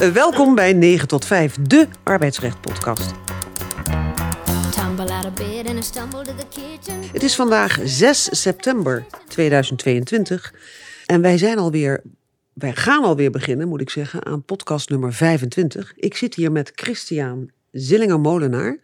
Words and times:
Uh, 0.00 0.08
welkom 0.08 0.54
bij 0.54 0.72
9 0.72 1.08
tot 1.08 1.24
5, 1.24 1.54
de 1.54 1.88
arbeidsrecht-podcast. 2.04 3.12
Het 7.12 7.22
is 7.22 7.34
vandaag 7.34 7.78
6 7.84 8.28
september 8.42 9.06
2022 9.28 10.54
en 11.06 11.20
wij 11.20 11.38
zijn 11.38 11.58
alweer, 11.58 12.02
wij 12.52 12.72
gaan 12.74 13.04
alweer 13.04 13.30
beginnen, 13.30 13.68
moet 13.68 13.80
ik 13.80 13.90
zeggen, 13.90 14.24
aan 14.24 14.44
podcast 14.44 14.88
nummer 14.88 15.12
25. 15.12 15.92
Ik 15.96 16.16
zit 16.16 16.34
hier 16.34 16.52
met 16.52 16.72
Christian 16.74 17.50
Zillinger-Molenaar 17.70 18.78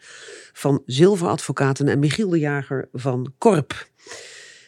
van 0.53 0.83
Zilveradvocaten 0.87 1.89
en 1.89 1.99
Michiel 1.99 2.29
de 2.29 2.39
Jager 2.39 2.89
van 2.93 3.33
Korp. 3.39 3.89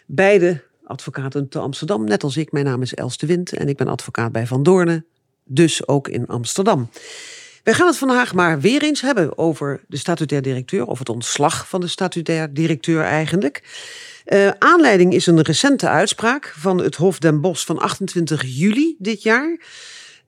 Beide 0.06 0.62
advocaten 0.84 1.48
te 1.48 1.58
Amsterdam, 1.58 2.04
net 2.04 2.22
als 2.22 2.36
ik. 2.36 2.52
Mijn 2.52 2.64
naam 2.64 2.82
is 2.82 2.94
Els 2.94 3.18
de 3.18 3.26
Wind 3.26 3.52
en 3.52 3.68
ik 3.68 3.76
ben 3.76 3.88
advocaat 3.88 4.32
bij 4.32 4.46
Van 4.46 4.62
Doornen, 4.62 5.06
dus 5.46 5.88
ook 5.88 6.08
in 6.08 6.26
Amsterdam. 6.26 6.90
We 7.62 7.74
gaan 7.74 7.86
het 7.86 7.96
vandaag 7.96 8.34
maar 8.34 8.60
weer 8.60 8.82
eens 8.82 9.00
hebben 9.00 9.38
over 9.38 9.80
de 9.88 9.96
statutair 9.96 10.42
directeur, 10.42 10.86
of 10.86 10.98
het 10.98 11.08
ontslag 11.08 11.68
van 11.68 11.80
de 11.80 11.86
statutair 11.86 12.54
directeur 12.54 13.02
eigenlijk. 13.02 13.62
Uh, 14.26 14.50
aanleiding 14.58 15.14
is 15.14 15.26
een 15.26 15.42
recente 15.42 15.88
uitspraak 15.88 16.54
van 16.56 16.78
het 16.78 16.94
Hof 16.94 17.18
Den 17.18 17.40
Bosch 17.40 17.66
van 17.66 17.78
28 17.78 18.42
juli 18.46 18.96
dit 18.98 19.22
jaar. 19.22 19.60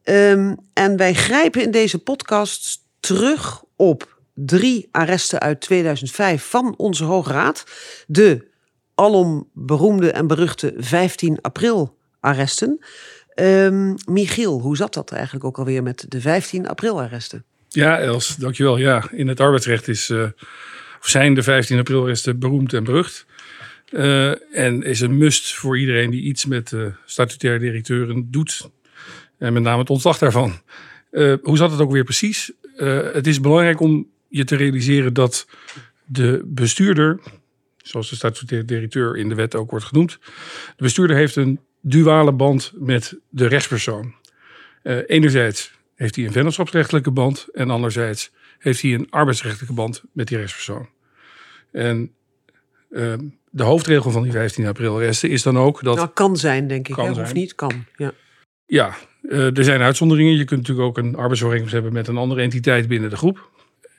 Um, 0.04 0.56
en 0.72 0.96
wij 0.96 1.14
grijpen 1.14 1.62
in 1.62 1.70
deze 1.70 1.98
podcast 1.98 2.78
terug 3.00 3.62
op 3.77 4.20
drie 4.34 4.88
arresten 4.91 5.41
uit 5.41 5.60
2005 5.60 6.44
van 6.44 6.74
onze 6.77 7.05
Hoge 7.05 7.32
Raad. 7.32 7.64
De 8.06 8.46
alom 8.94 9.48
beroemde 9.52 10.10
en 10.10 10.27
beruchte 10.27 10.74
15 10.77 11.41
april 11.41 11.96
arresten. 12.20 12.84
Um, 13.41 13.95
Michiel, 14.06 14.60
hoe 14.60 14.77
zat 14.77 14.94
dat 14.94 15.12
eigenlijk 15.12 15.44
ook 15.44 15.58
alweer 15.58 15.83
met 15.83 16.05
de 16.08 16.20
15 16.20 16.69
april 16.69 17.00
arresten? 17.00 17.45
Ja, 17.69 17.98
Els, 17.98 18.36
dankjewel. 18.36 18.77
Ja, 18.77 19.11
in 19.11 19.28
het 19.28 19.41
arbeidsrecht 19.41 19.89
is, 19.89 20.08
uh, 20.08 20.28
zijn 21.00 21.34
de 21.34 21.42
15 21.42 21.78
april 21.78 22.03
arresten 22.03 22.39
beroemd 22.39 22.72
en 22.72 22.84
berucht. 22.84 23.27
Uh, 23.91 24.56
en 24.58 24.83
is 24.83 25.00
een 25.00 25.17
must 25.17 25.55
voor 25.55 25.78
iedereen 25.78 26.11
die 26.11 26.22
iets 26.22 26.47
met 26.47 26.72
uh, 26.72 26.86
statutaire 27.05 27.58
directeuren 27.58 28.30
doet. 28.30 28.70
En 29.39 29.52
met 29.52 29.62
name 29.62 29.78
het 29.78 29.91
ontslag 29.91 30.19
daarvan. 30.19 30.61
hoe 31.42 31.56
zat 31.56 31.70
het 31.70 31.80
ook 31.80 31.92
weer 31.92 32.05
precies? 32.05 32.52
het 33.12 33.27
is 33.27 33.41
belangrijk 33.41 33.80
om 33.80 34.06
je 34.28 34.45
te 34.45 34.56
realiseren 34.56 35.12
dat 35.12 35.47
de 36.05 36.42
bestuurder, 36.45 37.20
zoals 37.77 38.11
de 38.11 38.17
statutaire 38.17 38.67
directeur 38.67 39.17
in 39.17 39.28
de 39.28 39.34
wet 39.34 39.55
ook 39.55 39.70
wordt 39.70 39.84
genoemd, 39.84 40.19
de 40.77 40.83
bestuurder 40.83 41.17
heeft 41.17 41.36
een 41.36 41.61
duale 41.80 42.32
band 42.32 42.72
met 42.74 43.16
de 43.28 43.46
rechtspersoon. 43.46 44.14
Uh, 44.82 44.98
enerzijds 45.06 45.72
heeft 45.94 46.16
hij 46.16 46.24
een 46.24 46.32
vennootschapsrechtelijke 46.32 47.10
band 47.10 47.48
en 47.52 47.70
anderzijds 47.70 48.30
heeft 48.58 48.82
hij 48.82 48.94
een 48.94 49.06
arbeidsrechtelijke 49.10 49.74
band 49.74 50.02
met 50.12 50.28
die 50.28 50.36
rechtspersoon. 50.36 50.88
En 51.72 52.12
uh, 52.90 53.14
de 53.50 53.62
hoofdregel 53.62 54.10
van 54.10 54.22
die 54.22 54.32
15 54.32 54.66
april 54.66 54.94
arresten 54.94 55.30
is 55.30 55.42
dan 55.42 55.58
ook 55.58 55.82
dat. 55.82 55.96
Nou, 55.96 56.08
kan 56.08 56.36
zijn, 56.36 56.68
denk 56.68 56.88
ik. 56.88 56.94
Kan 56.94 57.20
Of 57.20 57.34
niet, 57.34 57.54
kan. 57.54 57.84
Ja, 57.96 58.12
ja 58.66 58.94
uh, 59.22 59.56
er 59.56 59.64
zijn 59.64 59.80
uitzonderingen. 59.80 60.36
Je 60.36 60.44
kunt 60.44 60.60
natuurlijk 60.60 60.88
ook 60.88 60.98
een 60.98 61.16
arbeidsovereenkomst 61.16 61.74
hebben 61.74 61.92
met 61.92 62.08
een 62.08 62.16
andere 62.16 62.42
entiteit 62.42 62.88
binnen 62.88 63.10
de 63.10 63.16
groep. 63.16 63.50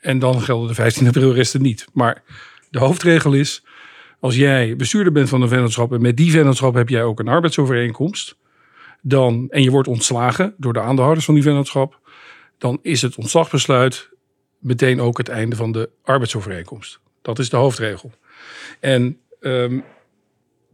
En 0.02 0.19
dan 0.19 0.41
gelden 0.41 0.67
de 0.67 0.73
15 0.73 1.07
april 1.07 1.30
arresten 1.31 1.61
niet. 1.61 1.85
Maar 1.94 2.23
de 2.69 2.80
hoofdregel 2.80 3.33
is 3.33 3.63
als 4.20 4.36
jij 4.36 4.75
bestuurder 4.75 5.14
bent 5.14 5.30
van 5.30 5.42
een 5.42 5.48
vennootschap 5.48 5.94
en 5.94 6.02
met 6.02 6.17
die 6.17 6.31
vennootschap 6.31 6.73
heb 6.73 6.89
jij 6.89 7.03
ook 7.03 7.20
een 7.20 7.28
arbeidsovereenkomst, 7.28 8.38
dan, 9.02 9.48
en 9.50 9.64
je 9.64 9.72
wordt 9.72 9.88
ontslagen 9.88 10.53
door 10.58 10.73
de 10.73 10.81
aandeelhouders 10.81 11.25
van 11.25 11.34
die 11.34 11.44
vennootschap, 11.44 12.00
dan 12.58 12.80
is 12.81 13.02
het 13.02 13.16
ontslagbesluit 13.16 14.09
meteen 14.59 15.02
ook 15.02 15.18
het 15.18 15.30
einde 15.30 15.56
van 15.56 15.72
de 15.72 15.90
arbeidsovereenkomst. 16.03 17.00
Dat 17.22 17.40
is 17.40 17.50
de 17.50 17.57
hoofdregel. 17.57 18.12
En 18.80 19.19
um, 19.40 19.84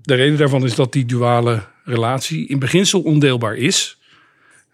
de 0.01 0.16
reden 0.16 0.38
daarvan 0.38 0.63
is 0.63 0.75
dat 0.75 0.94
die 0.94 1.06
duale 1.06 1.63
relatie 1.83 2.47
in 2.47 2.59
beginsel 2.59 3.01
ondeelbaar 3.01 3.56
is. 3.56 4.00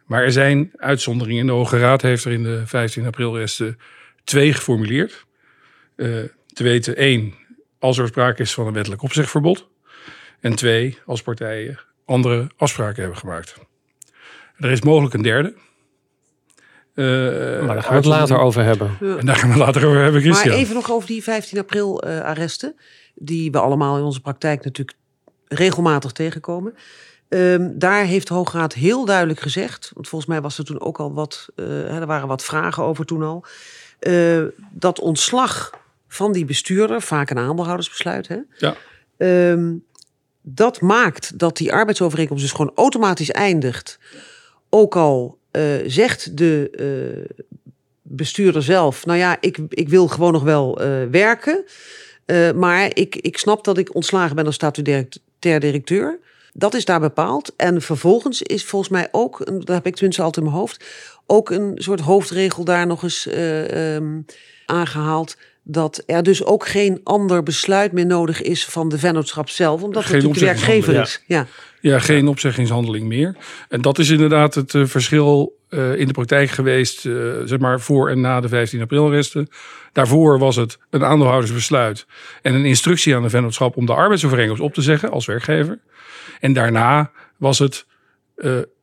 Maar 0.06 0.24
er 0.24 0.32
zijn 0.32 0.72
uitzonderingen. 0.76 1.46
De 1.46 1.52
Hoge 1.52 1.80
Raad 1.80 2.02
heeft 2.02 2.26
er 2.26 2.32
in 2.32 2.44
de 2.44 2.62
15 2.66 3.06
april 3.06 3.38
resten 3.38 3.80
twee 4.24 4.54
geformuleerd. 4.54 5.26
Uh, 5.96 6.24
te 6.48 6.64
weten, 6.64 6.96
één, 6.96 7.34
als 7.82 7.98
er 7.98 8.08
sprake 8.08 8.42
is 8.42 8.54
van 8.54 8.68
een 8.68 8.74
wettelijk 8.74 9.02
opzegverbod. 9.02 9.68
En 10.40 10.56
twee, 10.56 10.98
als 11.06 11.22
partijen 11.22 11.80
andere 12.06 12.50
afspraken 12.58 13.02
hebben 13.02 13.20
gemaakt. 13.20 13.56
Er 14.58 14.72
is 14.72 14.82
mogelijk 14.82 15.14
een 15.14 15.22
derde. 15.22 15.54
Uh, 16.94 17.06
maar 17.66 17.74
daar 17.74 17.84
gaan 17.84 17.92
we 17.92 17.96
het 17.96 18.06
later 18.06 18.38
over 18.38 18.64
hebben. 18.64 18.98
En 19.00 19.26
daar 19.26 19.36
gaan 19.36 19.50
we 19.50 19.56
het 19.56 19.66
later 19.66 19.86
over 19.88 20.02
hebben, 20.02 20.22
Christian. 20.22 20.50
Maar 20.50 20.58
even 20.58 20.76
nog 20.76 20.92
over 20.92 21.08
die 21.08 21.24
15 21.24 21.60
april 21.60 22.08
uh, 22.08 22.22
arresten. 22.22 22.76
Die 23.16 23.52
we 23.52 23.60
allemaal 23.60 23.98
in 23.98 24.04
onze 24.04 24.22
praktijk 24.22 24.64
natuurlijk 24.64 24.98
regelmatig 25.48 26.12
tegenkomen. 26.12 26.76
Um, 27.28 27.80
daar 27.80 28.04
heeft 28.04 28.28
de 28.28 28.34
Hoograad 28.34 28.74
heel 28.74 29.06
duidelijk 29.06 29.40
gezegd, 29.40 29.92
want 29.94 30.08
volgens 30.08 30.32
mij 30.32 30.42
was 30.42 30.58
er 30.58 30.66
toen 30.66 30.82
ook 30.82 31.00
al 31.00 31.14
wat, 31.14 31.48
uh, 31.56 31.96
er 31.96 32.06
waren 32.06 32.28
wat 32.28 32.44
vragen 32.44 32.84
over 32.84 33.06
toen 33.06 33.24
al, 33.24 33.46
uh, 34.00 34.44
dat 34.72 35.00
ontslag 35.00 35.72
van 36.14 36.32
die 36.32 36.46
bestuurder, 36.46 37.02
vaak 37.02 37.30
een 37.30 37.38
aandeelhoudersbesluit. 37.38 38.28
Hè? 38.28 38.38
Ja. 38.58 38.76
Um, 39.52 39.84
dat 40.42 40.82
maakt 40.82 41.40
dat 41.40 41.58
die 41.58 41.74
arbeidsovereenkomst 41.74 42.44
dus 42.44 42.52
gewoon 42.52 42.72
automatisch 42.76 43.32
eindigt. 43.32 44.00
Ook 44.70 44.96
al 44.96 45.38
uh, 45.52 45.64
zegt 45.86 46.38
de 46.38 46.72
uh, 46.72 47.46
bestuurder 48.02 48.64
zelf, 48.64 49.06
nou 49.06 49.20
ja, 49.20 49.38
ik, 49.40 49.60
ik 49.70 49.90
wil 49.90 50.08
gewoon 50.08 50.32
nog 50.32 50.44
wel 50.44 50.82
uh, 50.82 51.04
werken. 51.12 51.64
maar 52.56 52.90
ik, 52.94 53.16
ik 53.16 53.38
snap 53.38 53.64
dat 53.64 53.78
ik 53.78 53.96
ontslagen 53.96 54.36
ben 54.36 54.46
als 54.46 54.56
statutair 54.56 55.08
directeur. 55.40 56.20
Dat 56.54 56.74
is 56.74 56.86
daar 56.86 57.00
bepaald. 57.00 57.54
En 57.56 57.82
vervolgens 57.82 58.42
is 58.42 58.66
volgens 58.66 58.92
mij 58.92 59.08
ook, 59.12 59.46
dat 59.46 59.68
heb 59.68 59.86
ik 59.86 59.96
tenminste 59.96 60.22
altijd 60.22 60.46
in 60.46 60.52
mijn 60.52 60.62
hoofd, 60.62 60.86
ook 61.26 61.50
een 61.50 61.72
soort 61.76 62.00
hoofdregel 62.00 62.64
daar 62.64 62.88
nog 62.88 63.04
eens 63.04 63.28
um, 63.28 64.26
aangehaald 64.66 65.36
dat 65.64 66.04
er 66.06 66.24
dus 66.24 66.44
ook 66.44 66.68
geen 66.68 67.00
ander 67.04 67.44
besluit 67.44 67.92
meer 67.92 68.06
nodig 68.06 68.42
is 68.42 68.66
van 68.66 68.90
de 68.90 69.00
vennootschap 69.00 69.50
zelf, 69.50 69.84
omdat 69.84 70.04
het 70.04 70.12
natuurlijk 70.12 70.40
de 70.40 70.46
werkgever 70.46 71.02
is. 71.02 71.24
Ja. 71.28 71.48
ja, 71.80 72.00
geen 72.00 72.28
opzeggingshandeling 72.28 73.08
meer. 73.08 73.36
En 73.70 73.82
dat 73.82 74.00
is 74.00 74.10
inderdaad 74.10 74.56
het 74.56 74.74
uh, 74.74 74.86
verschil 74.86 75.60
uh, 75.70 76.00
in 76.00 76.08
de 76.08 76.14
praktijk 76.14 76.50
geweest, 76.50 77.06
uh, 77.06 77.34
zeg 77.46 77.60
maar 77.60 77.80
voor 77.80 78.10
en 78.10 78.22
na 78.22 78.42
de 78.42 78.48
15 78.48 78.82
april 78.82 79.06
arresten. 79.06 79.48
Daarvoor 79.92 80.40
was 80.40 80.56
het 80.56 80.78
een 80.90 81.04
aandeelhoudersbesluit 81.04 82.06
en 82.42 82.54
een 82.54 82.66
instructie 82.66 83.16
aan 83.16 83.22
de 83.22 83.30
vennootschap 83.30 83.78
om 83.78 83.86
de 83.86 83.94
arbeidsovereenkomst 83.94 84.64
op 84.64 84.74
te 84.74 84.82
zeggen 84.82 85.12
als 85.12 85.26
werkgever. 85.26 85.80
En 86.40 86.54
daarna 86.54 87.12
was 87.38 87.60
het 87.60 87.86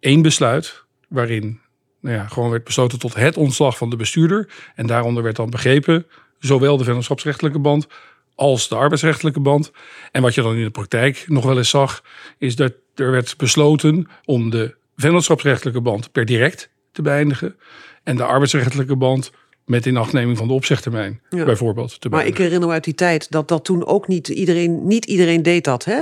één 0.01 0.23
besluit 0.23 0.85
waarin 1.09 1.61
nou 2.01 2.17
ja, 2.17 2.27
gewoon 2.27 2.51
werd 2.51 2.65
besloten 2.65 2.99
tot 2.99 3.15
het 3.15 3.37
ontslag 3.37 3.77
van 3.77 3.91
de 3.91 3.97
bestuurder. 3.97 4.49
En 4.75 4.87
daaronder 4.87 5.23
werd 5.23 5.37
dan 5.37 5.51
begrepen 5.51 6.07
zowel 6.39 6.77
de 6.77 6.85
vennootschapsrechtelijke 6.85 7.59
band 7.59 7.87
als 8.35 8.69
de 8.69 8.75
arbeidsrechtelijke 8.75 9.41
band. 9.41 9.71
En 10.13 10.23
wat 10.23 10.35
je 10.35 10.43
dan 10.43 10.57
in 10.57 10.65
de 10.65 10.71
praktijk 10.71 11.25
nog 11.27 11.45
wel 11.45 11.57
eens 11.57 11.71
zag, 11.71 12.03
is 12.39 12.57
dat 12.57 12.73
er 12.95 13.11
werd 13.11 13.37
besloten 13.37 14.09
om 14.25 14.51
de 14.51 14.75
vennootschapsrechtelijke 14.97 15.81
band 15.81 16.13
per 16.13 16.25
direct 16.25 16.71
te 16.93 17.03
beëindigen 17.03 17.57
en 18.03 18.17
de 18.17 18.25
arbeidsrechtelijke 18.25 18.97
band 18.97 19.31
met 19.65 19.87
inachtneming 19.87 20.39
van 20.39 20.47
de 20.47 20.53
opzegtermijn, 20.53 21.21
ja. 21.31 21.45
bijvoorbeeld. 21.45 22.01
Te 22.01 22.09
maar 22.09 22.27
ik 22.27 22.39
herinner 22.39 22.69
me 22.69 22.75
uit 22.75 22.85
die 22.85 22.95
tijd 22.95 23.31
dat 23.31 23.49
dat 23.49 23.65
toen 23.65 23.87
ook 23.87 24.09
niet 24.09 24.29
iedereen, 24.29 24.87
niet 24.87 25.05
iedereen 25.05 25.43
deed 25.43 25.65
dat. 25.65 25.85
Hè? 25.85 26.01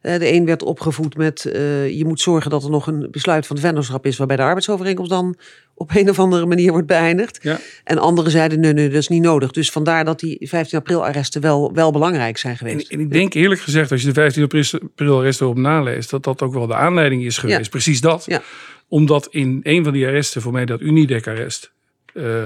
Eh, 0.00 0.18
de 0.18 0.32
een 0.32 0.44
werd 0.44 0.62
opgevoed 0.62 1.16
met 1.16 1.44
uh, 1.44 1.90
je 1.90 2.04
moet 2.04 2.20
zorgen 2.20 2.50
dat 2.50 2.64
er 2.64 2.70
nog 2.70 2.86
een 2.86 3.08
besluit 3.10 3.46
van 3.46 3.56
de 3.56 3.62
vennootschap 3.62 4.06
is 4.06 4.16
waarbij 4.16 4.36
de 4.36 4.42
arbeidsovereenkomst 4.42 5.10
dan 5.10 5.36
op 5.74 5.90
een 5.94 6.10
of 6.10 6.18
andere 6.18 6.46
manier 6.46 6.72
wordt 6.72 6.86
beëindigd. 6.86 7.38
Ja. 7.42 7.60
En 7.84 7.98
anderen 7.98 8.30
zeiden 8.30 8.60
nee, 8.60 8.72
nee, 8.72 8.88
dat 8.88 8.98
is 8.98 9.08
niet 9.08 9.22
nodig. 9.22 9.50
Dus 9.50 9.70
vandaar 9.70 10.04
dat 10.04 10.20
die 10.20 10.48
15 10.48 10.78
april 10.78 11.04
arresten 11.04 11.40
wel, 11.40 11.72
wel 11.72 11.92
belangrijk 11.92 12.38
zijn 12.38 12.56
geweest. 12.56 12.90
En, 12.90 12.98
en 12.98 13.04
ik 13.04 13.12
denk 13.12 13.34
eerlijk 13.34 13.60
gezegd, 13.60 13.90
als 13.92 14.00
je 14.00 14.06
de 14.06 14.14
15 14.14 14.42
april 14.42 15.18
arresten 15.18 15.48
op 15.48 15.56
naleest, 15.56 16.10
dat 16.10 16.24
dat 16.24 16.42
ook 16.42 16.52
wel 16.52 16.66
de 16.66 16.74
aanleiding 16.74 17.24
is 17.24 17.38
geweest. 17.38 17.64
Ja. 17.64 17.68
Precies 17.68 18.00
dat. 18.00 18.24
Ja. 18.26 18.42
Omdat 18.88 19.28
in 19.30 19.60
een 19.62 19.84
van 19.84 19.92
die 19.92 20.06
arresten, 20.06 20.42
voor 20.42 20.52
mij 20.52 20.64
dat 20.64 20.80
Unidec-arrest, 20.80 21.72
uh, 22.14 22.42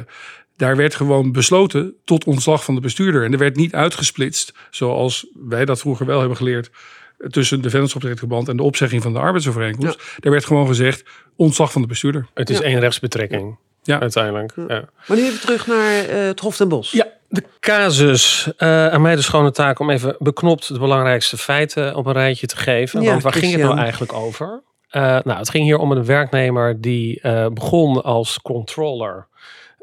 daar 0.56 0.76
werd 0.76 0.94
gewoon 0.94 1.32
besloten 1.32 1.94
tot 2.04 2.24
ontslag 2.24 2.64
van 2.64 2.74
de 2.74 2.80
bestuurder. 2.80 3.24
En 3.24 3.32
er 3.32 3.38
werd 3.38 3.56
niet 3.56 3.74
uitgesplitst, 3.74 4.52
zoals 4.70 5.26
wij 5.48 5.64
dat 5.64 5.80
vroeger 5.80 6.06
wel 6.06 6.18
hebben 6.18 6.36
geleerd, 6.36 6.70
tussen 7.30 7.62
de 7.62 7.70
vennootschapsrechtelijke 7.70 8.34
band 8.36 8.48
en 8.48 8.56
de 8.56 8.62
opzegging 8.62 9.02
van 9.02 9.12
de 9.12 9.18
arbeidsovereenkomst. 9.18 9.98
Ja. 9.98 10.14
Er 10.20 10.30
werd 10.30 10.44
gewoon 10.44 10.66
gezegd 10.66 11.04
ontslag 11.36 11.72
van 11.72 11.82
de 11.82 11.88
bestuurder. 11.88 12.26
Het 12.34 12.50
is 12.50 12.58
Ja. 12.58 12.64
één 12.64 12.80
rechtsbetrekking. 12.80 13.58
Ja. 13.82 14.00
Uiteindelijk. 14.00 14.52
Ja. 14.68 14.84
Maar 15.06 15.16
nu 15.16 15.24
even 15.24 15.40
terug 15.40 15.66
naar 15.66 16.04
uh, 16.08 16.26
het 16.26 16.40
Hof 16.40 16.56
ten 16.56 16.68
Bos. 16.68 16.90
Ja, 16.90 17.06
de 17.28 17.44
casus. 17.60 18.50
Uh, 18.58 18.88
aan 18.88 19.02
mij 19.02 19.16
de 19.16 19.22
schone 19.22 19.50
taak 19.50 19.78
om 19.78 19.90
even 19.90 20.16
beknopt 20.18 20.68
de 20.68 20.78
belangrijkste 20.78 21.36
feiten 21.36 21.94
op 21.94 22.06
een 22.06 22.12
rijtje 22.12 22.46
te 22.46 22.56
geven. 22.56 23.02
Ja, 23.02 23.10
Want 23.10 23.22
waar 23.22 23.32
ging 23.32 23.52
het 23.52 23.60
nou 23.62 23.78
eigenlijk 23.78 24.12
over? 24.12 24.62
Uh, 24.92 25.02
nou, 25.02 25.38
het 25.38 25.50
ging 25.50 25.64
hier 25.64 25.78
om 25.78 25.92
een 25.92 26.04
werknemer 26.04 26.80
die 26.80 27.20
uh, 27.22 27.46
begon 27.46 28.02
als 28.02 28.40
controller 28.42 29.27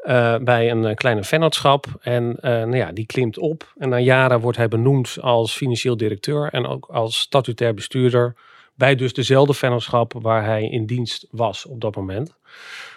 uh, 0.06 0.36
bij 0.36 0.70
een 0.70 0.94
kleine 0.94 1.24
vennootschap. 1.24 1.86
En 2.00 2.38
nou 2.40 2.76
ja, 2.76 2.92
die 2.92 3.06
klimt 3.06 3.38
op. 3.38 3.72
En 3.76 3.88
na 3.88 3.98
jaren 3.98 4.40
wordt 4.40 4.58
hij 4.58 4.68
benoemd 4.68 5.16
als 5.20 5.56
financieel 5.56 5.96
directeur 5.96 6.48
en 6.52 6.66
ook 6.66 6.86
als 6.86 7.18
statutair 7.18 7.74
bestuurder. 7.74 8.34
Bij 8.74 8.94
dus 8.94 9.12
dezelfde 9.12 9.54
vennootschap 9.54 10.12
waar 10.20 10.44
hij 10.44 10.68
in 10.68 10.86
dienst 10.86 11.26
was 11.30 11.66
op 11.66 11.80
dat 11.80 11.96
moment. 11.96 12.36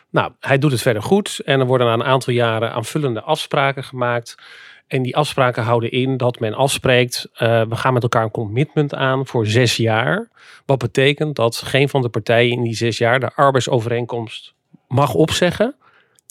Nou, 0.09 0.31
hij 0.39 0.57
doet 0.57 0.71
het 0.71 0.81
verder 0.81 1.01
goed. 1.03 1.41
En 1.45 1.59
er 1.59 1.65
worden 1.65 1.87
na 1.87 1.93
een 1.93 2.03
aantal 2.03 2.33
jaren 2.33 2.71
aanvullende 2.71 3.21
afspraken 3.21 3.83
gemaakt. 3.83 4.35
En 4.87 5.01
die 5.01 5.15
afspraken 5.15 5.63
houden 5.63 5.91
in 5.91 6.17
dat 6.17 6.39
men 6.39 6.53
afspreekt, 6.53 7.27
we 7.37 7.75
gaan 7.75 7.93
met 7.93 8.03
elkaar 8.03 8.23
een 8.23 8.31
commitment 8.31 8.93
aan 8.93 9.27
voor 9.27 9.47
zes 9.47 9.77
jaar. 9.77 10.29
Wat 10.65 10.77
betekent 10.77 11.35
dat 11.35 11.55
geen 11.55 11.89
van 11.89 12.01
de 12.01 12.09
partijen 12.09 12.51
in 12.51 12.63
die 12.63 12.75
zes 12.75 12.97
jaar 12.97 13.19
de 13.19 13.31
arbeidsovereenkomst 13.35 14.53
mag 14.87 15.13
opzeggen, 15.13 15.75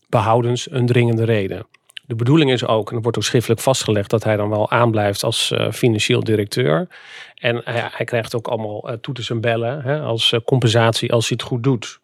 behoudens 0.08 0.70
een 0.70 0.86
dringende 0.86 1.24
reden. 1.24 1.66
De 2.06 2.14
bedoeling 2.14 2.52
is 2.52 2.66
ook, 2.66 2.90
en 2.90 2.96
er 2.96 3.02
wordt 3.02 3.16
ook 3.16 3.24
schriftelijk 3.24 3.60
vastgelegd, 3.60 4.10
dat 4.10 4.24
hij 4.24 4.36
dan 4.36 4.48
wel 4.48 4.70
aanblijft 4.70 5.24
als 5.24 5.50
uh, 5.50 5.70
financieel 5.72 6.24
directeur. 6.24 6.88
En 7.34 7.60
hij, 7.64 8.04
krijgt 8.04 8.34
ook 8.34 8.48
allemaal 8.48 8.90
uh, 8.90 8.96
toeters 8.96 9.30
en 9.30 9.40
bellen 9.40 9.82
hè, 9.82 10.00
als 10.00 10.34
compensatie 10.44 11.12
als 11.12 11.28
hij 11.28 11.38
het 11.40 11.48
goed 11.48 11.62
doet. 11.62 12.00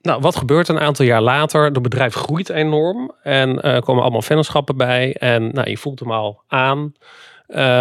Nou, 0.00 0.20
wat 0.20 0.36
gebeurt 0.36 0.68
een 0.68 0.80
aantal 0.80 1.04
jaar 1.04 1.22
later? 1.22 1.64
Het 1.64 1.82
bedrijf 1.82 2.14
groeit 2.14 2.48
enorm 2.48 3.12
en 3.22 3.62
er 3.62 3.82
komen 3.82 4.02
allemaal 4.02 4.22
vennootschappen 4.22 4.76
bij. 4.76 5.14
En 5.14 5.52
nou, 5.52 5.70
je 5.70 5.76
voelt 5.76 6.00
hem 6.00 6.10
al 6.10 6.42
aan. 6.46 6.92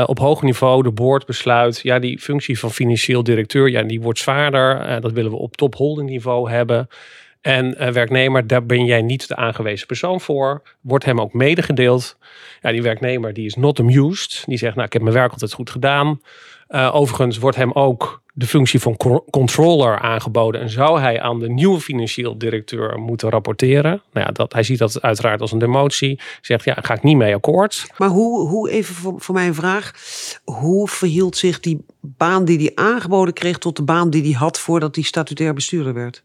Op 0.05 0.19
hoog 0.19 0.41
niveau, 0.41 0.83
de 0.83 0.91
board 0.91 1.25
besluit, 1.25 1.79
ja, 1.83 1.99
die 1.99 2.19
functie 2.19 2.59
van 2.59 2.71
financieel 2.71 3.23
directeur, 3.23 3.69
ja, 3.69 3.83
die 3.83 4.01
wordt 4.01 4.19
zwaarder. 4.19 5.01
Dat 5.01 5.11
willen 5.11 5.31
we 5.31 5.37
op 5.37 5.57
top 5.57 5.75
holding 5.75 6.09
niveau 6.09 6.49
hebben. 6.49 6.87
En 7.45 7.75
uh, 7.79 7.89
werknemer, 7.89 8.47
daar 8.47 8.65
ben 8.65 8.85
jij 8.85 9.01
niet 9.01 9.27
de 9.27 9.35
aangewezen 9.35 9.87
persoon 9.87 10.21
voor. 10.21 10.61
Wordt 10.81 11.05
hem 11.05 11.21
ook 11.21 11.33
medegedeeld. 11.33 12.17
Ja, 12.61 12.71
die 12.71 12.81
werknemer 12.81 13.33
die 13.33 13.45
is 13.45 13.55
not 13.55 13.79
amused. 13.79 14.43
Die 14.45 14.57
zegt, 14.57 14.75
nou, 14.75 14.87
ik 14.87 14.93
heb 14.93 15.01
mijn 15.01 15.13
werk 15.13 15.31
altijd 15.31 15.53
goed 15.53 15.69
gedaan. 15.69 16.21
overigens 16.69 17.37
wordt 17.37 17.57
hem 17.57 17.71
ook 17.71 18.21
de 18.33 18.47
functie 18.47 18.79
van 18.79 18.97
controller 19.29 19.99
aangeboden 19.99 20.61
en 20.61 20.69
zou 20.69 20.99
hij 20.99 21.21
aan 21.21 21.39
de 21.39 21.49
nieuwe 21.49 21.79
financieel 21.79 22.37
directeur 22.37 22.99
moeten 22.99 23.29
rapporteren. 23.29 24.01
Nou 24.13 24.25
ja, 24.25 24.31
dat, 24.31 24.53
hij 24.53 24.63
ziet 24.63 24.79
dat 24.79 25.01
uiteraard 25.01 25.41
als 25.41 25.51
een 25.51 25.59
demotie. 25.59 26.19
Zegt 26.41 26.63
ja, 26.63 26.77
ga 26.81 26.93
ik 26.93 27.03
niet 27.03 27.17
mee 27.17 27.35
akkoord. 27.35 27.87
Maar 27.97 28.09
hoe, 28.09 28.47
hoe 28.47 28.69
even 28.69 28.95
voor, 28.95 29.13
voor 29.17 29.35
mij 29.35 29.47
een 29.47 29.55
vraag, 29.55 29.91
hoe 30.43 30.87
verhield 30.87 31.37
zich 31.37 31.59
die 31.59 31.85
baan 32.01 32.45
die 32.45 32.57
hij 32.57 32.71
aangeboden 32.75 33.33
kreeg 33.33 33.57
tot 33.57 33.75
de 33.75 33.83
baan 33.83 34.09
die 34.09 34.23
hij 34.23 34.31
had 34.31 34.59
voordat 34.59 34.95
hij 34.95 35.03
statutair 35.03 35.53
bestuurder 35.53 35.93
werd? 35.93 36.23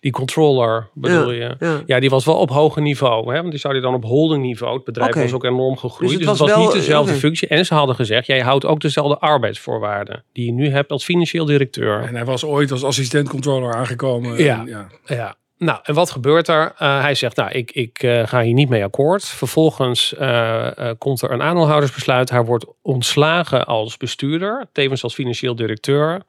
Die 0.00 0.12
controller 0.12 0.88
bedoel 0.94 1.32
je? 1.32 1.80
Ja. 1.86 2.00
die 2.00 2.10
was 2.10 2.24
wel 2.24 2.36
op 2.36 2.50
hoger 2.50 2.82
niveau. 2.82 3.34
Hè? 3.34 3.38
Want 3.38 3.50
die 3.50 3.60
zou 3.60 3.72
die 3.72 3.82
dan 3.82 3.94
op 3.94 4.04
holding 4.04 4.42
niveau. 4.42 4.74
Het 4.74 4.84
bedrijf 4.84 5.14
was 5.14 5.32
ook 5.32 5.44
enorm 5.44 5.76
gegroeid. 5.76 6.10
Dus 6.10 6.10
het, 6.10 6.28
dus 6.28 6.38
was, 6.38 6.48
het 6.48 6.58
was 6.58 6.66
niet 6.66 6.74
dezelfde 6.74 7.12
functie. 7.12 7.48
En 7.48 7.66
ze 7.66 7.74
hadden 7.74 7.94
gezegd, 7.94 8.26
jij 8.26 8.40
houdt 8.40 8.66
ook 8.66 8.80
dezelfde 8.80 9.18
arbeidsvoorwaarden. 9.18 10.24
Die 10.32 10.46
je 10.46 10.52
nu 10.52 10.68
hebt 10.68 10.90
als 10.90 11.04
financieel 11.04 11.44
directeur. 11.44 12.02
En 12.02 12.14
hij 12.14 12.24
was 12.24 12.44
ooit 12.44 12.70
als 12.70 12.84
assistent 12.84 13.28
controller 13.28 13.74
aangekomen. 13.74 14.42
Ja, 14.42 14.58
en, 14.60 14.66
ja. 14.66 14.88
ja. 15.06 15.36
Nou, 15.62 15.78
en 15.82 15.94
wat 15.94 16.10
gebeurt 16.10 16.48
er? 16.48 16.64
Uh, 16.64 17.00
hij 17.00 17.14
zegt, 17.14 17.36
nou, 17.36 17.50
ik, 17.50 17.70
ik 17.70 18.02
uh, 18.02 18.26
ga 18.26 18.42
hier 18.42 18.54
niet 18.54 18.68
mee 18.68 18.84
akkoord. 18.84 19.24
Vervolgens 19.24 20.14
uh, 20.20 20.68
komt 20.98 21.22
er 21.22 21.30
een 21.30 21.42
aandeelhoudersbesluit. 21.42 22.30
Hij 22.30 22.44
wordt 22.44 22.66
ontslagen 22.82 23.66
als 23.66 23.96
bestuurder, 23.96 24.66
tevens 24.72 25.02
als 25.02 25.14
financieel 25.14 25.54
directeur. 25.54 26.22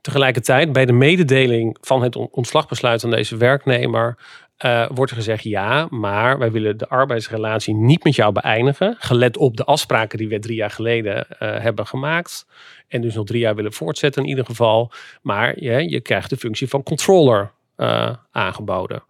Tegelijkertijd, 0.00 0.72
bij 0.72 0.86
de 0.86 0.92
mededeling 0.92 1.76
van 1.80 2.02
het 2.02 2.16
ontslagbesluit 2.16 3.04
aan 3.04 3.10
deze 3.10 3.36
werknemer, 3.36 4.16
uh, 4.64 4.86
wordt 4.94 5.10
er 5.10 5.16
gezegd: 5.16 5.44
ja, 5.44 5.86
maar 5.90 6.38
wij 6.38 6.50
willen 6.50 6.76
de 6.76 6.88
arbeidsrelatie 6.88 7.74
niet 7.74 8.04
met 8.04 8.14
jou 8.14 8.32
beëindigen. 8.32 8.96
Gelet 8.98 9.36
op 9.36 9.56
de 9.56 9.64
afspraken 9.64 10.18
die 10.18 10.28
we 10.28 10.38
drie 10.38 10.56
jaar 10.56 10.70
geleden 10.70 11.26
uh, 11.30 11.38
hebben 11.38 11.86
gemaakt. 11.86 12.46
En 12.88 13.00
dus 13.00 13.14
nog 13.14 13.26
drie 13.26 13.40
jaar 13.40 13.54
willen 13.54 13.72
voortzetten 13.72 14.22
in 14.22 14.28
ieder 14.28 14.44
geval. 14.44 14.92
Maar 15.22 15.62
je, 15.62 16.00
krijgt 16.00 16.30
de 16.30 16.36
functie 16.36 16.68
van 16.68 16.82
controller 16.82 17.52
uh, 17.76 18.10
aangeboden. 18.30 19.02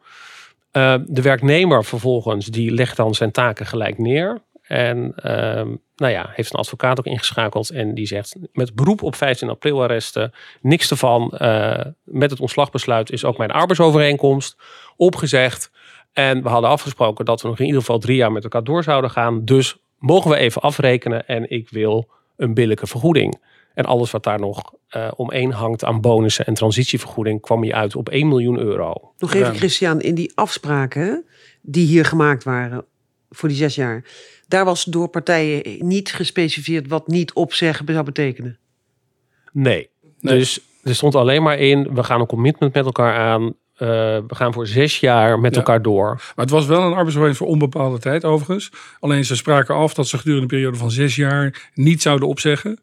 de 1.07 1.23
werknemer 1.23 1.85
vervolgens 1.85 2.47
die 2.47 2.71
legt 2.71 2.97
dan 2.97 3.15
zijn 3.15 3.31
taken 3.31 3.67
gelijk 3.67 3.99
neer. 3.99 4.43
En 4.69 5.13
ehm, 5.17 5.75
nou 5.97 6.13
ja, 6.13 6.31
heeft 6.33 6.53
een 6.53 6.59
advocaat 6.59 6.99
ook 6.99 7.07
ingeschakeld. 7.07 7.71
En 7.71 7.95
die 7.95 8.07
zegt 8.07 8.37
met 8.53 8.75
beroep 8.75 9.03
op 9.03 9.15
15 9.15 9.49
april 9.49 9.83
arresten. 9.83 10.33
Niks 10.61 10.91
ervan. 10.91 11.35
Uh, 11.39 11.81
met 12.05 12.31
het 12.31 12.41
ontslagbesluit 12.41 13.11
is 13.11 13.25
ook 13.25 13.39
mijn 13.39 13.51
arbeidsovereenkomst 13.51 14.57
opgezegd. 14.97 15.71
En 16.13 16.43
we 16.43 16.49
hadden 16.49 16.71
afgesproken 16.71 17.25
dat 17.25 17.43
we 17.43 17.49
nog 17.49 17.59
in 17.59 17.65
ieder 17.67 17.81
geval 17.81 17.99
drie 17.99 18.17
jaar 18.17 18.33
met 18.33 18.43
elkaar 18.43 18.65
door 18.65 18.83
zouden 18.83 19.11
gaan. 19.11 19.45
Dus 19.45 19.77
mogen 19.99 20.31
we 20.31 20.37
even 20.37 20.63
afrekenen. 20.63 21.27
En 21.27 21.51
ik 21.51 21.69
wil 21.69 22.09
een 22.37 22.55
billijke 22.55 22.87
vergoeding. 22.87 23.41
En 23.75 23.85
alles 23.85 24.11
wat 24.11 24.25
daar 24.25 24.41
nog 24.41 24.73
uh, 24.97 25.11
omheen 25.17 25.53
hangt 25.53 25.85
aan 25.85 26.01
bonussen 26.01 26.47
en 26.47 26.55
transitievergoeding 26.55 27.41
kwam 27.41 27.65
je 27.65 27.75
uit 27.75 27.97
op 27.97 28.09
1 28.09 28.29
miljoen 28.29 28.59
euro. 28.59 29.13
Nog 29.19 29.35
even, 29.35 29.55
Christian, 29.55 30.01
in 30.01 30.15
die 30.15 30.33
afspraken 30.35 31.25
die 31.61 31.87
hier 31.87 32.05
gemaakt 32.05 32.45
waren 32.45 32.85
voor 33.31 33.49
die 33.49 33.59
zes 33.59 33.75
jaar 33.75 34.05
daar 34.49 34.65
was 34.65 34.85
door 34.85 35.09
partijen 35.09 35.87
niet 35.87 36.13
gespecificeerd 36.13 36.89
wat 36.89 37.07
niet 37.07 37.33
opzeggen 37.33 37.87
zou 37.87 38.05
betekenen. 38.05 38.59
Nee. 39.53 39.89
Dus 40.21 40.61
er 40.83 40.95
stond 40.95 41.15
alleen 41.15 41.43
maar 41.43 41.59
in: 41.59 41.95
we 41.95 42.03
gaan 42.03 42.21
een 42.21 42.27
commitment 42.27 42.75
met 42.75 42.85
elkaar 42.85 43.19
aan. 43.19 43.43
Uh, 43.43 43.89
we 44.27 44.35
gaan 44.35 44.53
voor 44.53 44.67
zes 44.67 45.01
jaar 45.01 45.41
met 45.41 45.57
elkaar 45.57 45.83
door. 45.83 46.07
Maar 46.07 46.45
het 46.45 46.51
was 46.51 46.67
wel 46.67 46.79
een 46.79 46.93
arbeidsovereenkomst 46.93 47.39
voor 47.39 47.49
onbepaalde 47.49 47.99
tijd 47.99 48.25
overigens. 48.25 48.71
Alleen 49.01 49.25
ze 49.25 49.37
spraken 49.37 49.75
af 49.75 49.95
dat 49.95 50.09
ze 50.09 50.17
gedurende 50.17 50.43
een 50.43 50.59
periode 50.59 50.77
van 50.77 50.91
zes 50.91 51.17
jaar 51.17 51.71
niet 51.75 52.03
zouden 52.03 52.29
opzeggen. 52.29 52.79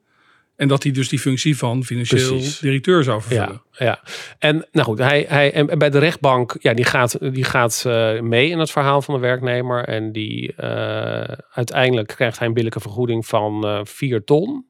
En 0.55 0.67
dat 0.67 0.83
hij 0.83 0.91
dus 0.91 1.09
die 1.09 1.19
functie 1.19 1.57
van 1.57 1.83
financieel 1.83 2.39
directeur 2.61 3.03
zou 3.03 3.21
vervullen. 3.21 3.61
Ja, 3.71 3.85
ja. 3.85 3.99
En 4.39 4.67
nou 4.71 4.85
goed, 4.85 4.99
hij, 4.99 5.25
hij, 5.27 5.53
en 5.53 5.77
bij 5.77 5.89
de 5.89 5.99
rechtbank, 5.99 6.55
ja, 6.59 6.73
die 6.73 6.85
gaat, 6.85 7.33
die 7.33 7.43
gaat 7.43 7.83
uh, 7.87 8.19
mee 8.19 8.49
in 8.49 8.59
het 8.59 8.71
verhaal 8.71 9.01
van 9.01 9.13
de 9.13 9.19
werknemer. 9.19 9.83
En 9.83 10.11
die 10.11 10.53
uh, 10.59 11.23
uiteindelijk 11.51 12.07
krijgt 12.07 12.37
hij 12.39 12.47
een 12.47 12.53
billijke 12.53 12.79
vergoeding 12.79 13.25
van 13.25 13.65
uh, 13.65 13.79
4 13.83 14.23
ton. 14.23 14.65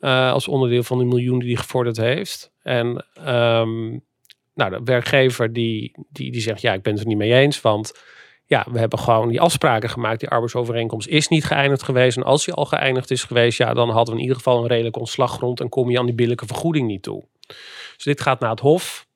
Als 0.00 0.48
onderdeel 0.48 0.82
van 0.82 0.98
de 0.98 1.04
miljoen 1.04 1.38
die 1.38 1.48
hij 1.48 1.62
gevorderd 1.62 1.96
heeft. 1.96 2.52
En 2.62 3.06
um, 3.28 4.04
nou, 4.54 4.70
de 4.70 4.80
werkgever 4.84 5.52
die, 5.52 5.92
die, 6.08 6.32
die 6.32 6.40
zegt, 6.40 6.60
ja, 6.60 6.72
ik 6.72 6.82
ben 6.82 6.92
het 6.92 7.02
er 7.02 7.08
niet 7.08 7.18
mee 7.18 7.32
eens. 7.32 7.60
Want 7.60 7.92
ja, 8.50 8.66
we 8.70 8.78
hebben 8.78 8.98
gewoon 8.98 9.28
die 9.28 9.40
afspraken 9.40 9.90
gemaakt. 9.90 10.20
Die 10.20 10.28
arbeidsovereenkomst 10.28 11.08
is 11.08 11.28
niet 11.28 11.44
geëindigd 11.44 11.82
geweest. 11.82 12.16
En 12.16 12.22
als 12.22 12.44
die 12.44 12.54
al 12.54 12.64
geëindigd 12.64 13.10
is 13.10 13.24
geweest, 13.24 13.58
ja, 13.58 13.74
dan 13.74 13.90
hadden 13.90 14.14
we 14.14 14.14
in 14.14 14.20
ieder 14.20 14.36
geval 14.36 14.58
een 14.58 14.66
redelijke 14.66 14.98
ontslaggrond 14.98 15.60
en 15.60 15.68
kom 15.68 15.90
je 15.90 15.98
aan 15.98 16.06
die 16.06 16.14
billijke 16.14 16.46
vergoeding 16.46 16.86
niet 16.86 17.02
toe. 17.02 17.24
Dus 17.94 18.04
dit 18.04 18.20
gaat 18.20 18.40
naar 18.40 18.50
het 18.50 18.60
Hof, 18.60 19.06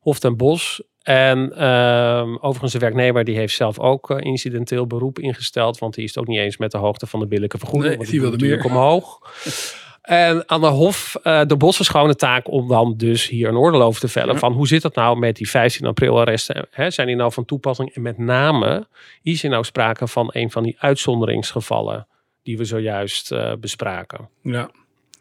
Hof 0.00 0.18
ten 0.18 0.36
Bos. 0.36 0.82
En 1.02 1.52
uh, 1.56 2.36
overigens, 2.40 2.72
de 2.72 2.78
werknemer 2.78 3.24
die 3.24 3.36
heeft 3.36 3.54
zelf 3.54 3.78
ook 3.78 4.10
uh, 4.10 4.16
incidenteel 4.20 4.86
beroep 4.86 5.18
ingesteld, 5.18 5.78
want 5.78 5.94
die 5.94 6.04
is 6.04 6.14
het 6.14 6.18
ook 6.18 6.26
niet 6.28 6.38
eens 6.38 6.56
met 6.56 6.70
de 6.70 6.78
hoogte 6.78 7.06
van 7.06 7.20
de 7.20 7.26
billijke 7.26 7.58
vergoeding. 7.58 7.88
Nee, 7.88 7.96
want 7.96 8.10
die 8.10 8.20
wilde 8.20 8.46
meer 8.46 8.64
omhoog. 8.64 9.18
En 10.06 10.48
aan 10.48 10.60
de 10.60 10.66
Hof, 10.66 11.16
uh, 11.24 11.42
de 11.46 11.56
Bos 11.56 11.80
is 11.80 11.88
gewoon 11.88 12.08
de 12.08 12.16
taak 12.16 12.50
om 12.50 12.68
dan 12.68 12.94
dus 12.96 13.28
hier 13.28 13.48
een 13.48 13.56
oordeel 13.56 13.82
over 13.82 14.00
te 14.00 14.08
vellen. 14.08 14.38
Van 14.38 14.52
hoe 14.52 14.66
zit 14.66 14.82
het 14.82 14.94
nou 14.94 15.18
met 15.18 15.36
die 15.36 15.48
15 15.48 15.86
april 15.86 16.20
arresten? 16.20 16.66
Hè, 16.70 16.90
zijn 16.90 17.06
die 17.06 17.16
nou 17.16 17.32
van 17.32 17.44
toepassing? 17.44 17.94
En 17.94 18.02
met 18.02 18.18
name, 18.18 18.86
is 19.22 19.42
er 19.44 19.50
nou 19.50 19.64
sprake 19.64 20.06
van 20.06 20.28
een 20.32 20.50
van 20.50 20.62
die 20.62 20.76
uitzonderingsgevallen 20.78 22.06
die 22.42 22.56
we 22.58 22.64
zojuist 22.64 23.32
uh, 23.32 23.52
bespraken? 23.60 24.28
Ja, 24.42 24.70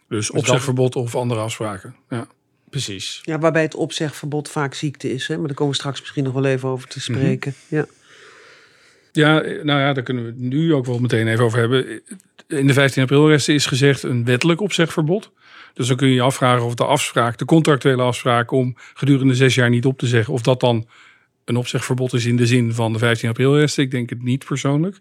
dus, 0.09 0.27
dus 0.27 0.31
opzegverbod 0.31 0.95
of 0.95 1.15
andere 1.15 1.39
afspraken. 1.39 1.95
Ja. 2.09 2.27
Precies. 2.69 3.19
Ja, 3.23 3.39
waarbij 3.39 3.61
het 3.61 3.75
opzegverbod 3.75 4.49
vaak 4.49 4.73
ziekte 4.73 5.13
is. 5.13 5.27
Hè? 5.27 5.37
Maar 5.37 5.47
daar 5.47 5.55
komen 5.55 5.73
we 5.73 5.79
straks 5.79 5.99
misschien 5.99 6.23
nog 6.23 6.33
wel 6.33 6.45
even 6.45 6.69
over 6.69 6.87
te 6.87 6.99
mhm. 6.99 7.11
spreken. 7.11 7.53
Ja. 7.67 7.85
Ja, 9.11 9.39
nou 9.41 9.79
ja, 9.79 9.93
daar 9.93 10.03
kunnen 10.03 10.23
we 10.23 10.29
het 10.29 10.39
nu 10.39 10.73
ook 10.73 10.85
wel 10.85 10.99
meteen 10.99 11.27
even 11.27 11.43
over 11.43 11.59
hebben. 11.59 12.01
In 12.47 12.67
de 12.67 12.73
15 12.73 13.01
april 13.01 13.29
resten 13.29 13.53
is 13.53 13.65
gezegd 13.65 14.03
een 14.03 14.25
wettelijk 14.25 14.61
opzegverbod. 14.61 15.31
Dus 15.73 15.87
dan 15.87 15.97
kun 15.97 16.07
je 16.07 16.13
je 16.13 16.21
afvragen 16.21 16.65
of 16.65 16.73
de 16.73 16.85
afspraak, 16.85 17.37
de 17.37 17.45
contractuele 17.45 18.01
afspraak 18.01 18.51
om 18.51 18.75
gedurende 18.93 19.35
zes 19.35 19.55
jaar 19.55 19.69
niet 19.69 19.85
op 19.85 19.97
te 19.97 20.07
zeggen, 20.07 20.33
of 20.33 20.41
dat 20.41 20.59
dan 20.59 20.87
een 21.45 21.55
opzegverbod 21.55 22.13
is 22.13 22.25
in 22.25 22.37
de 22.37 22.45
zin 22.45 22.73
van 22.73 22.93
de 22.93 22.99
15 22.99 23.29
april 23.29 23.57
resten. 23.57 23.83
Ik 23.83 23.91
denk 23.91 24.09
het 24.09 24.23
niet 24.23 24.45
persoonlijk. 24.45 24.99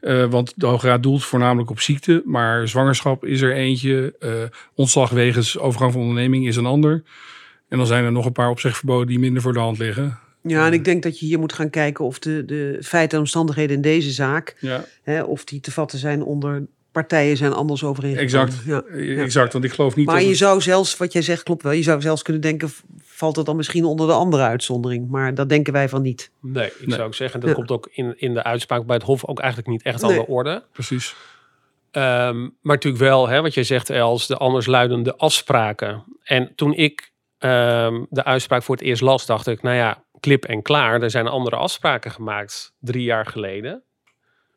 Uh, 0.00 0.24
want 0.24 0.52
de 0.56 0.66
Hoge 0.66 0.86
Raad 0.86 1.02
doelt 1.02 1.24
voornamelijk 1.24 1.70
op 1.70 1.80
ziekte, 1.80 2.22
maar 2.24 2.68
zwangerschap 2.68 3.24
is 3.24 3.40
er 3.40 3.54
eentje. 3.54 4.14
Uh, 4.20 4.32
ontslag 4.74 5.10
wegens 5.10 5.58
overgang 5.58 5.92
van 5.92 6.00
onderneming 6.00 6.46
is 6.46 6.56
een 6.56 6.66
ander. 6.66 7.02
En 7.68 7.78
dan 7.78 7.86
zijn 7.86 8.04
er 8.04 8.12
nog 8.12 8.26
een 8.26 8.32
paar 8.32 8.50
opzegverboden 8.50 9.06
die 9.06 9.18
minder 9.18 9.42
voor 9.42 9.52
de 9.52 9.58
hand 9.58 9.78
liggen. 9.78 10.18
Ja, 10.42 10.66
en 10.66 10.72
ik 10.72 10.84
denk 10.84 11.02
dat 11.02 11.18
je 11.18 11.26
hier 11.26 11.38
moet 11.38 11.52
gaan 11.52 11.70
kijken 11.70 12.04
of 12.04 12.18
de, 12.18 12.44
de 12.44 12.78
feiten 12.82 13.12
en 13.16 13.18
omstandigheden 13.22 13.76
in 13.76 13.82
deze 13.82 14.10
zaak, 14.10 14.56
ja. 14.60 14.84
hè, 15.02 15.22
of 15.22 15.44
die 15.44 15.60
te 15.60 15.72
vatten 15.72 15.98
zijn 15.98 16.22
onder 16.22 16.66
partijen 16.92 17.36
zijn 17.36 17.52
anders 17.52 17.84
overeengekomen. 17.84 18.46
Exact. 18.46 18.64
Ja. 18.66 18.82
Exact, 19.22 19.52
want 19.52 19.64
ik 19.64 19.72
geloof 19.72 19.96
niet 19.96 20.06
Maar 20.06 20.14
dat 20.14 20.24
je 20.24 20.30
het- 20.30 20.38
zou 20.38 20.60
zelfs, 20.60 20.96
wat 20.96 21.12
jij 21.12 21.22
zegt 21.22 21.42
klopt 21.42 21.62
wel, 21.62 21.72
je 21.72 21.82
zou 21.82 22.00
zelfs 22.00 22.22
kunnen 22.22 22.42
denken, 22.42 22.70
valt 23.02 23.36
het 23.36 23.46
dan 23.46 23.56
misschien 23.56 23.84
onder 23.84 24.06
de 24.06 24.12
andere 24.12 24.42
uitzondering? 24.42 25.08
Maar 25.08 25.34
dat 25.34 25.48
denken 25.48 25.72
wij 25.72 25.88
van 25.88 26.02
niet. 26.02 26.30
Nee, 26.40 26.66
ik 26.66 26.86
Nee. 26.86 26.94
zou 26.96 27.06
ook 27.06 27.14
zeggen, 27.14 27.40
dat 27.40 27.48
Ja. 27.48 27.54
komt 27.54 27.70
ook 27.70 27.88
in, 27.92 28.14
in 28.16 28.34
de 28.34 28.42
uitspraak 28.42 28.86
bij 28.86 28.96
het 28.96 29.04
Hof 29.04 29.26
ook 29.26 29.38
eigenlijk 29.38 29.68
niet 29.70 29.82
echt 29.82 30.02
aan 30.02 30.10
Nee. 30.10 30.18
de 30.18 30.26
orde. 30.26 30.64
Precies. 30.72 31.14
Ehm, 31.90 32.40
maar 32.40 32.74
natuurlijk 32.74 33.02
wel, 33.02 33.28
hè, 33.28 33.40
wat 33.42 33.54
jij 33.54 33.64
zegt, 33.64 33.90
Els, 33.90 34.26
de 34.26 34.36
andersluidende 34.36 35.16
afspraken. 35.16 36.04
En 36.22 36.52
toen 36.54 36.74
ik 36.74 37.08
ehm, 37.38 38.04
de 38.10 38.24
uitspraak 38.24 38.62
voor 38.62 38.76
het 38.76 38.84
eerst 38.84 39.02
las, 39.02 39.26
dacht 39.26 39.46
ik, 39.46 39.62
nou 39.62 39.76
ja, 39.76 40.02
klip 40.20 40.44
en 40.44 40.62
klaar. 40.62 41.02
Er 41.02 41.10
zijn 41.10 41.26
andere 41.28 41.56
afspraken 41.56 42.10
gemaakt 42.10 42.72
drie 42.80 43.02
jaar 43.04 43.26
geleden. 43.26 43.82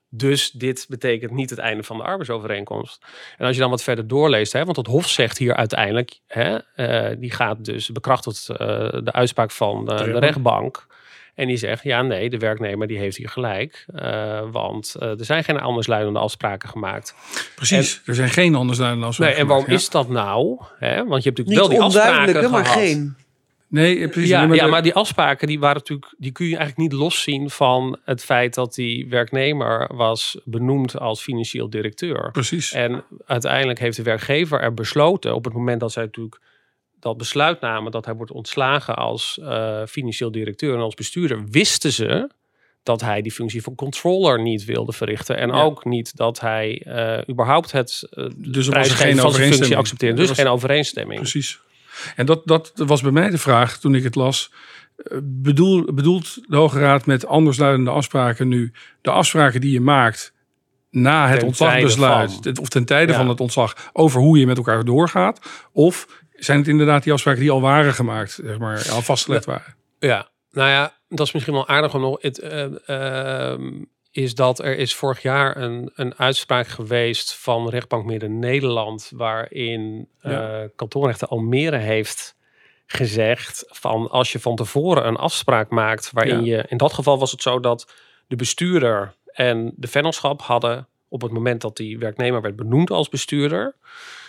Dus 0.10 0.51
dit 0.51 0.86
betekent 0.89 1.32
niet 1.32 1.50
het 1.50 1.60
einde 1.60 1.84
van 1.84 1.98
de 1.98 2.03
arbeidsovereenkomst. 2.03 3.05
En 3.38 3.46
als 3.46 3.55
je 3.55 3.62
dan 3.62 3.70
wat 3.70 3.84
verder 3.84 4.08
doorleest, 4.08 4.53
hè, 4.53 4.63
want 4.65 4.77
het 4.77 4.88
Hof 4.88 5.08
zegt 5.10 5.38
hier 5.38 5.55
uiteindelijk, 5.55 6.20
hè, 6.27 6.58
eh, 6.75 7.15
die 7.20 7.32
gaat 7.32 7.65
dus 7.65 7.89
bekrachtigt 7.89 8.50
eh, 8.50 8.58
de 9.03 9.12
uitspraak 9.12 9.51
van 9.51 9.89
eh, 9.89 9.98
de 10.03 10.20
rechtbank. 10.20 10.88
En 11.36 11.48
die 11.48 11.58
zegt, 11.58 11.84
ja 11.84 12.01
nee, 12.01 12.29
de 12.29 12.38
werknemer 12.38 12.88
die 12.88 12.98
heeft 12.98 13.17
hier 13.17 13.29
gelijk. 13.29 13.86
eh, 13.96 14.41
want 14.51 14.96
er 15.00 15.25
zijn 15.25 15.43
geen 15.43 15.60
andersluidende 15.60 16.20
afspraken 16.20 16.70
gemaakt. 16.70 17.15
Precies. 17.55 18.01
er 18.05 18.15
zijn 18.15 18.29
geen 18.29 18.55
anders 18.55 18.77
dan 18.77 19.03
als 19.03 19.17
Nee, 19.17 19.34
en 19.34 19.48
waarom 19.48 19.65
is 19.67 19.89
dat 19.89 20.10
nou? 20.10 20.62
Hè? 20.79 20.96
Want 21.05 21.24
je 21.24 21.29
hebt 21.29 21.38
natuurlijk 21.38 21.48
Niet 21.48 21.58
wel 21.58 21.70
die 21.70 21.82
afspraken 21.82 22.10
onduidelijke, 22.12 22.50
maar 22.50 22.65
gehad. 22.65 22.79
geen. 22.79 23.15
Nee, 23.74 24.00
eh, 24.00 24.10
precies. 24.10 24.30
Ja, 24.30 24.39
Nee, 24.39 24.48
maar 24.48 24.58
ja, 24.58 24.63
de- 24.65 24.70
maar 24.72 24.82
die 24.84 24.94
afspraken 24.94 25.48
die 25.48 25.60
waren 25.60 25.75
natuurlijk, 25.77 26.13
die 26.18 26.32
kun 26.32 26.46
je 26.48 26.58
eigenlijk 26.58 26.89
niet 26.92 27.00
loszien 27.01 27.50
van 27.50 28.00
het 28.06 28.24
feit 28.24 28.53
dat 28.53 28.74
die 28.74 29.10
werknemer 29.10 29.96
was 29.96 30.38
benoemd 30.46 31.00
als 31.00 31.22
financieel 31.22 31.70
directeur. 31.70 32.32
Precies. 32.32 32.72
En 32.74 33.03
uiteindelijk 33.25 33.80
heeft 33.80 33.98
de 33.98 34.03
werkgever 34.03 34.60
er 34.62 34.74
besloten 34.74 35.36
op 35.36 35.44
het 35.46 35.53
moment 35.53 35.80
dat 35.80 35.92
zij 35.92 36.03
natuurlijk 36.03 36.39
dat 37.00 37.18
besluit 37.18 37.62
namen 37.62 37.92
dat 37.92 38.06
hij 38.06 38.13
wordt 38.13 38.32
ontslagen 38.32 38.96
als 38.96 39.39
eh, 39.42 39.82
financieel 39.88 40.32
directeur 40.32 40.74
en 40.75 40.80
als 40.82 40.94
bestuurder, 40.96 41.46
wisten 41.50 41.92
ze 41.92 42.30
dat 42.84 43.01
hij 43.01 43.22
die 43.22 43.32
functie 43.32 43.62
van 43.63 43.75
controller 43.75 44.42
niet 44.42 44.65
wilde 44.65 44.92
verrichten. 44.94 45.38
En 45.38 45.48
Ja. 45.50 45.62
ook 45.63 45.86
niet 45.86 46.15
dat 46.18 46.39
hij 46.39 46.82
eh, 46.86 47.30
überhaupt 47.30 47.72
het 47.72 48.08
uh, 48.13 48.25
Dus 48.36 48.36
er 48.46 48.53
was 48.53 48.68
prijsgeven 48.68 49.06
geen 49.06 49.18
van 49.18 49.32
zijn 49.34 49.53
functie 49.53 49.77
accepteerde. 49.77 50.13
Er 50.15 50.20
Dus 50.20 50.30
was- 50.30 50.38
geen 50.38 50.48
overeenstemming. 50.48 51.20
Precies. 51.20 51.60
En 52.16 52.26
dat, 52.26 52.42
dat 52.48 52.72
was 52.76 53.02
bij 53.02 53.12
mij 53.12 53.30
de 53.30 53.38
vraag 53.38 53.78
toen 53.78 53.96
ik 53.96 54.04
het 54.04 54.16
las. 54.16 54.54
Eh, 54.98 55.18
Bedoel, 55.24 55.94
bedoelt 55.94 56.38
de 56.50 56.56
Hoge 56.56 56.80
Raad 56.80 57.06
met 57.06 57.26
andersluidende 57.26 57.92
afspraken 57.92 58.48
nu 58.48 58.72
de 59.02 59.12
afspraken 59.12 59.62
die 59.62 59.72
je 59.72 59.82
maakt 59.82 60.34
na 60.92 61.28
het 61.28 61.40
Ten 61.40 61.56
van. 61.56 62.56
of 62.62 62.70
ten 62.70 62.86
tijde 62.86 63.12
Ja. 63.12 63.18
van 63.18 63.30
het 63.30 63.40
ontslag, 63.40 63.90
over 63.94 64.22
hoe 64.22 64.38
je 64.40 64.46
met 64.46 64.58
elkaar 64.58 64.86
doorgaat? 64.86 65.40
Of 65.72 66.08
zijn 66.34 66.58
het 66.60 66.68
inderdaad 66.68 67.04
die 67.04 67.14
afspraken 67.14 67.42
die 67.42 67.52
al 67.52 67.62
waren 67.62 67.94
gemaakt, 67.94 68.40
zeg 68.44 68.58
maar, 68.58 68.90
al 68.92 69.02
vastgelegd 69.02 69.46
waren? 69.46 69.76
Ja, 70.00 70.30
nou 70.52 70.70
ja, 70.70 70.94
dat 71.10 71.28
is 71.28 71.34
misschien 71.34 71.54
wel 71.54 71.68
aardig 71.68 71.94
om 71.94 72.02
nog. 72.02 72.22
Het, 72.22 72.40
eh, 72.40 72.64
ehm, 72.90 73.72
is 74.13 74.36
dat 74.36 74.60
er 74.60 74.77
is 74.77 74.96
vorig 74.96 75.22
jaar 75.22 75.58
een, 75.58 75.91
een 75.96 76.15
uitspraak 76.17 76.67
geweest 76.67 77.34
van 77.34 77.70
rechtbank 77.70 78.05
Midden-Nederland, 78.05 79.12
waarin 79.15 80.08
Ja. 80.20 80.70
kantonrechter 80.75 81.27
Almere 81.27 81.77
heeft 81.77 82.36
gezegd 82.86 83.65
van 83.67 84.10
als 84.10 84.32
je 84.32 84.39
van 84.39 84.55
tevoren 84.55 85.08
een 85.08 85.15
afspraak 85.15 85.70
maakt, 85.70 86.12
waarin 86.12 86.43
je, 86.43 86.65
in 86.67 86.77
dat 86.77 86.93
geval 86.93 87.20
was 87.20 87.32
het 87.32 87.41
zo 87.41 87.60
dat 87.60 87.93
de 88.27 88.36
bestuurder 88.36 89.15
en 89.25 89.74
de 89.75 89.88
vennootschap 89.88 90.41
hadden 90.41 90.88
op 91.13 91.22
het 91.22 91.32
moment 91.32 91.62
dat 91.62 91.77
die 91.77 91.98
werknemer 91.98 92.41
werd 92.41 92.55
benoemd 92.55 92.91
als 92.91 93.10
bestuurder, 93.10 93.75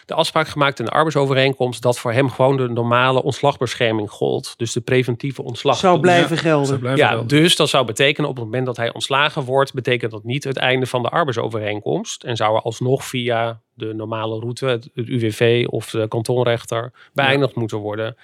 de 0.07 0.15
afspraak 0.15 0.49
gemaakt 0.49 0.79
in 0.79 0.85
de 0.85 0.91
arbeidsovereenkomst 0.91 1.83
dat 1.83 1.99
voor 1.99 2.13
hem 2.13 2.31
gewoon 2.31 2.57
de 2.57 2.69
normale 2.69 3.23
ontslagbescherming 3.23 4.11
gold. 4.11 4.55
Dus 4.57 4.73
de 4.73 4.81
preventieve 4.81 5.43
ontslag. 5.43 5.77
Zou 5.77 6.01
blijven 6.01 6.29
Zou 6.29 6.41
gelden. 6.41 6.79
blijven 6.79 7.05
Ja, 7.05 7.09
gelden. 7.09 7.29
dus 7.29 7.57
dat 7.57 7.69
zou 7.69 7.87
betekenen 7.87 8.31
op 8.31 8.37
het 8.37 8.45
moment 8.45 8.67
dat 8.67 8.77
hij 8.77 8.93
ontslagen 8.93 9.43
wordt, 9.43 9.75
betekent 9.75 10.11
dat 10.11 10.25
niet 10.25 10.45
het 10.45 10.57
einde 10.57 10.87
van 10.87 11.03
de 11.03 11.09
arbeidsovereenkomst. 11.09 12.25
En 12.25 12.37
zou 12.37 12.57
er 12.57 12.63
alsnog 12.63 13.05
via 13.05 13.61
de 13.75 13.95
normale 13.95 14.39
route, 14.39 14.67
het, 14.67 14.89
UWV 14.95 15.67
of 15.69 15.91
de 15.91 16.09
kantonrechter, 16.09 16.93
beëindigd 17.13 17.55
moeten 17.55 17.79
worden. 17.79 18.17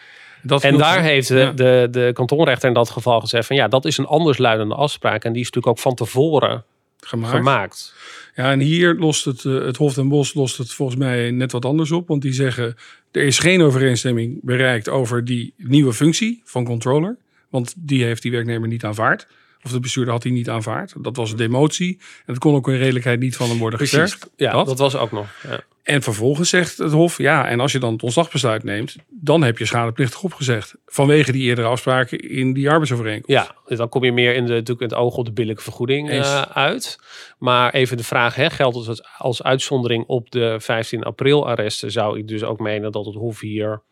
Dat 0.43 0.65
En 0.65 0.77
daar 0.77 1.03
heeft 1.03 1.29
de, 1.29 1.39
ja. 1.39 1.53
de, 1.53 1.89
de 1.91 2.11
kantonrechter 2.13 2.69
in 2.69 2.75
dat 2.75 2.91
geval 2.91 3.21
gezegd 3.21 3.47
van 3.47 3.57
ja, 3.57 3.69
dat 3.69 3.85
is 3.85 3.99
een 3.99 4.07
andersluidende 4.07 4.75
afspraak. 4.75 5.25
En 5.25 5.33
die 5.33 5.41
is 5.41 5.47
natuurlijk 5.47 5.77
ook 5.77 5.83
van 5.83 5.95
tevoren 5.95 6.65
gemaakt. 7.01 7.37
gemaakt. 7.37 7.95
Ja, 8.35 8.51
en 8.51 8.61
hier 8.61 8.95
lost 8.95 9.25
het, 9.25 9.45
eh, 9.45 9.65
het 9.65 9.77
Hof 9.77 9.95
den 9.95 10.09
Bos 10.09 10.35
lost 10.35 10.59
het 10.59 10.73
volgens 10.73 10.99
mij 10.99 11.31
net 11.31 11.53
wat 11.53 11.65
anders 11.65 11.91
op. 11.91 12.09
Want 12.09 12.23
die 12.23 12.33
zeggen, 12.33 12.75
er 13.11 13.23
is 13.23 13.39
geen 13.39 13.63
overeenstemming 13.63 14.39
bereikt 14.43 14.89
over 14.89 15.25
die 15.25 15.55
nieuwe 15.57 15.93
functie 15.93 16.41
van 16.45 16.65
controller. 16.65 17.17
Want 17.49 17.75
die 17.77 18.05
heeft 18.05 18.23
die 18.23 18.31
werknemer 18.31 18.69
niet 18.69 18.85
aanvaard. 18.85 19.27
Of 19.63 19.71
de 19.71 19.81
bestuurder 19.81 20.13
had 20.13 20.23
die 20.23 20.33
niet 20.33 20.49
aanvaard. 20.51 20.95
Dat 20.99 21.17
was 21.17 21.31
een 21.31 21.37
demotie. 21.37 21.99
En 22.01 22.25
dat 22.27 22.39
kon 22.39 22.55
ook 22.55 22.69
in 22.69 22.77
redelijkheid 22.77 23.21
niet 23.21 23.37
van 23.37 23.49
hem 23.49 23.59
worden 23.59 23.79
Precies. 23.79 23.99
gevergd. 23.99 24.31
Ja, 24.37 24.53
Dat. 24.53 24.67
dat 24.67 24.79
was 24.79 24.97
ook 24.97 25.13
nog. 25.13 25.27
Ja. 25.49 25.61
En 25.83 26.03
vervolgens 26.03 26.49
zegt 26.49 26.79
het 26.79 26.93
Hof, 26.93 27.19
ja, 27.19 27.49
en 27.49 27.61
als 27.61 27.73
je 27.73 27.79
dan 27.79 27.93
het 27.93 28.03
ontslagbesluit 28.03 28.63
neemt, 28.65 28.97
dan 29.09 29.43
heb 29.43 29.59
je 29.59 29.65
schadeplichtig 29.65 30.23
opgezegd. 30.23 30.75
Vanwege 30.87 31.33
die 31.33 31.43
eerdere 31.43 31.67
afspraken 31.67 32.19
in 32.19 32.53
die 32.53 32.71
arbeidsovereenkomst. 32.71 33.47
Ja, 33.47 33.55
dus 33.67 33.79
dan 33.79 33.89
kom 33.89 34.05
je 34.05 34.13
meer 34.13 34.35
in 34.35 34.47
de, 34.47 34.53
natuurlijk 34.53 34.81
in 34.81 34.89
het 34.89 34.97
oog 34.97 35.17
op 35.17 35.25
de 35.25 35.33
billijke 35.33 35.63
vergoeding 35.63 36.11
eh, 36.11 36.43
uit. 36.43 36.99
Maar 37.39 37.73
even 37.73 37.97
de 37.97 38.05
vraag, 38.05 38.35
hè, 38.35 38.51
geldt 38.51 38.87
het 38.87 39.09
als 39.19 39.43
uitzondering 39.43 40.05
op 40.07 40.31
de 40.31 40.57
15 40.61 41.03
april 41.03 41.49
arresten? 41.49 41.91
Zou 41.91 42.19
ik 42.19 42.29
dus 42.29 42.43
ook 42.45 42.61
menen 42.61 42.93
dat 42.93 43.07
het 43.07 43.15
Hof 43.15 43.41
hier 43.41 43.83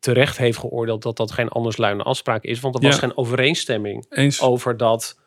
terecht 0.00 0.38
heeft 0.38 0.58
geoordeeld 0.58 1.02
dat 1.02 1.16
dat 1.16 1.32
geen 1.32 1.48
andersluidende 1.48 2.04
afspraak 2.04 2.42
is? 2.44 2.60
Want 2.60 2.74
er 2.74 2.80
was 2.82 2.94
Ja. 2.94 3.00
geen 3.00 3.16
overeenstemming 3.16 4.06
Eens. 4.10 4.40
over 4.42 4.76
dat... 4.76 5.18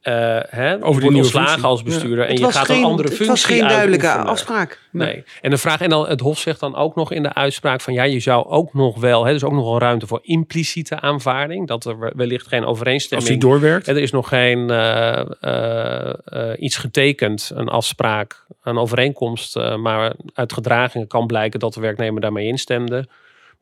eh 0.00 0.38
hè, 0.48 0.84
Over 0.84 1.00
die 1.02 1.16
ontslagen 1.16 1.64
als 1.64 1.82
bestuurder 1.82 2.24
en 2.24 2.30
Het 2.30 2.38
je 2.38 2.52
gaat 2.52 2.68
een 2.68 2.84
andere 2.84 3.08
het 3.08 3.16
functie 3.16 3.26
was 3.26 3.44
geen 3.44 3.68
duidelijke 3.68 4.06
uitoefenen. 4.06 4.32
afspraak. 4.32 4.80
Nee. 4.92 5.24
En 5.40 5.50
de 5.50 5.56
vraag, 5.58 5.80
en 5.80 5.88
dan 5.90 6.06
het 6.08 6.20
Hof 6.20 6.38
zegt 6.38 6.60
dan 6.60 6.74
ook 6.76 6.94
nog 6.94 7.12
in 7.12 7.22
de 7.22 7.34
uitspraak 7.34 7.80
van 7.80 7.92
ja, 7.94 8.02
je 8.02 8.20
zou 8.20 8.46
ook 8.46 8.74
nog 8.74 9.00
wel, 9.00 9.24
hè, 9.24 9.32
dus 9.32 9.44
ook 9.44 9.52
nog 9.52 9.64
wel 9.64 9.78
ruimte 9.78 10.06
voor 10.06 10.18
impliciete 10.22 11.00
aanvaarding, 11.00 11.66
dat 11.66 11.84
er 11.84 12.12
wellicht 12.16 12.46
geen 12.46 12.64
Als 12.64 12.70
overeenstemming 12.70 13.28
die 13.28 13.38
doorwerkt. 13.38 13.86
er 13.86 13.98
is 13.98 14.10
nog 14.10 14.28
geen 14.28 14.70
eh, 14.70 15.20
eh, 15.40 16.14
eh, 16.24 16.62
iets 16.62 16.76
getekend, 16.76 17.50
een 17.54 17.68
afspraak, 17.68 18.44
een 18.62 18.78
overeenkomst. 18.78 19.56
eh, 19.56 19.76
maar 19.76 20.12
uit 20.34 20.52
gedragingen 20.52 21.06
kan 21.06 21.26
blijken 21.26 21.60
dat 21.60 21.74
de 21.74 21.80
werknemer 21.80 22.20
daarmee 22.20 22.46
instemde. 22.46 23.08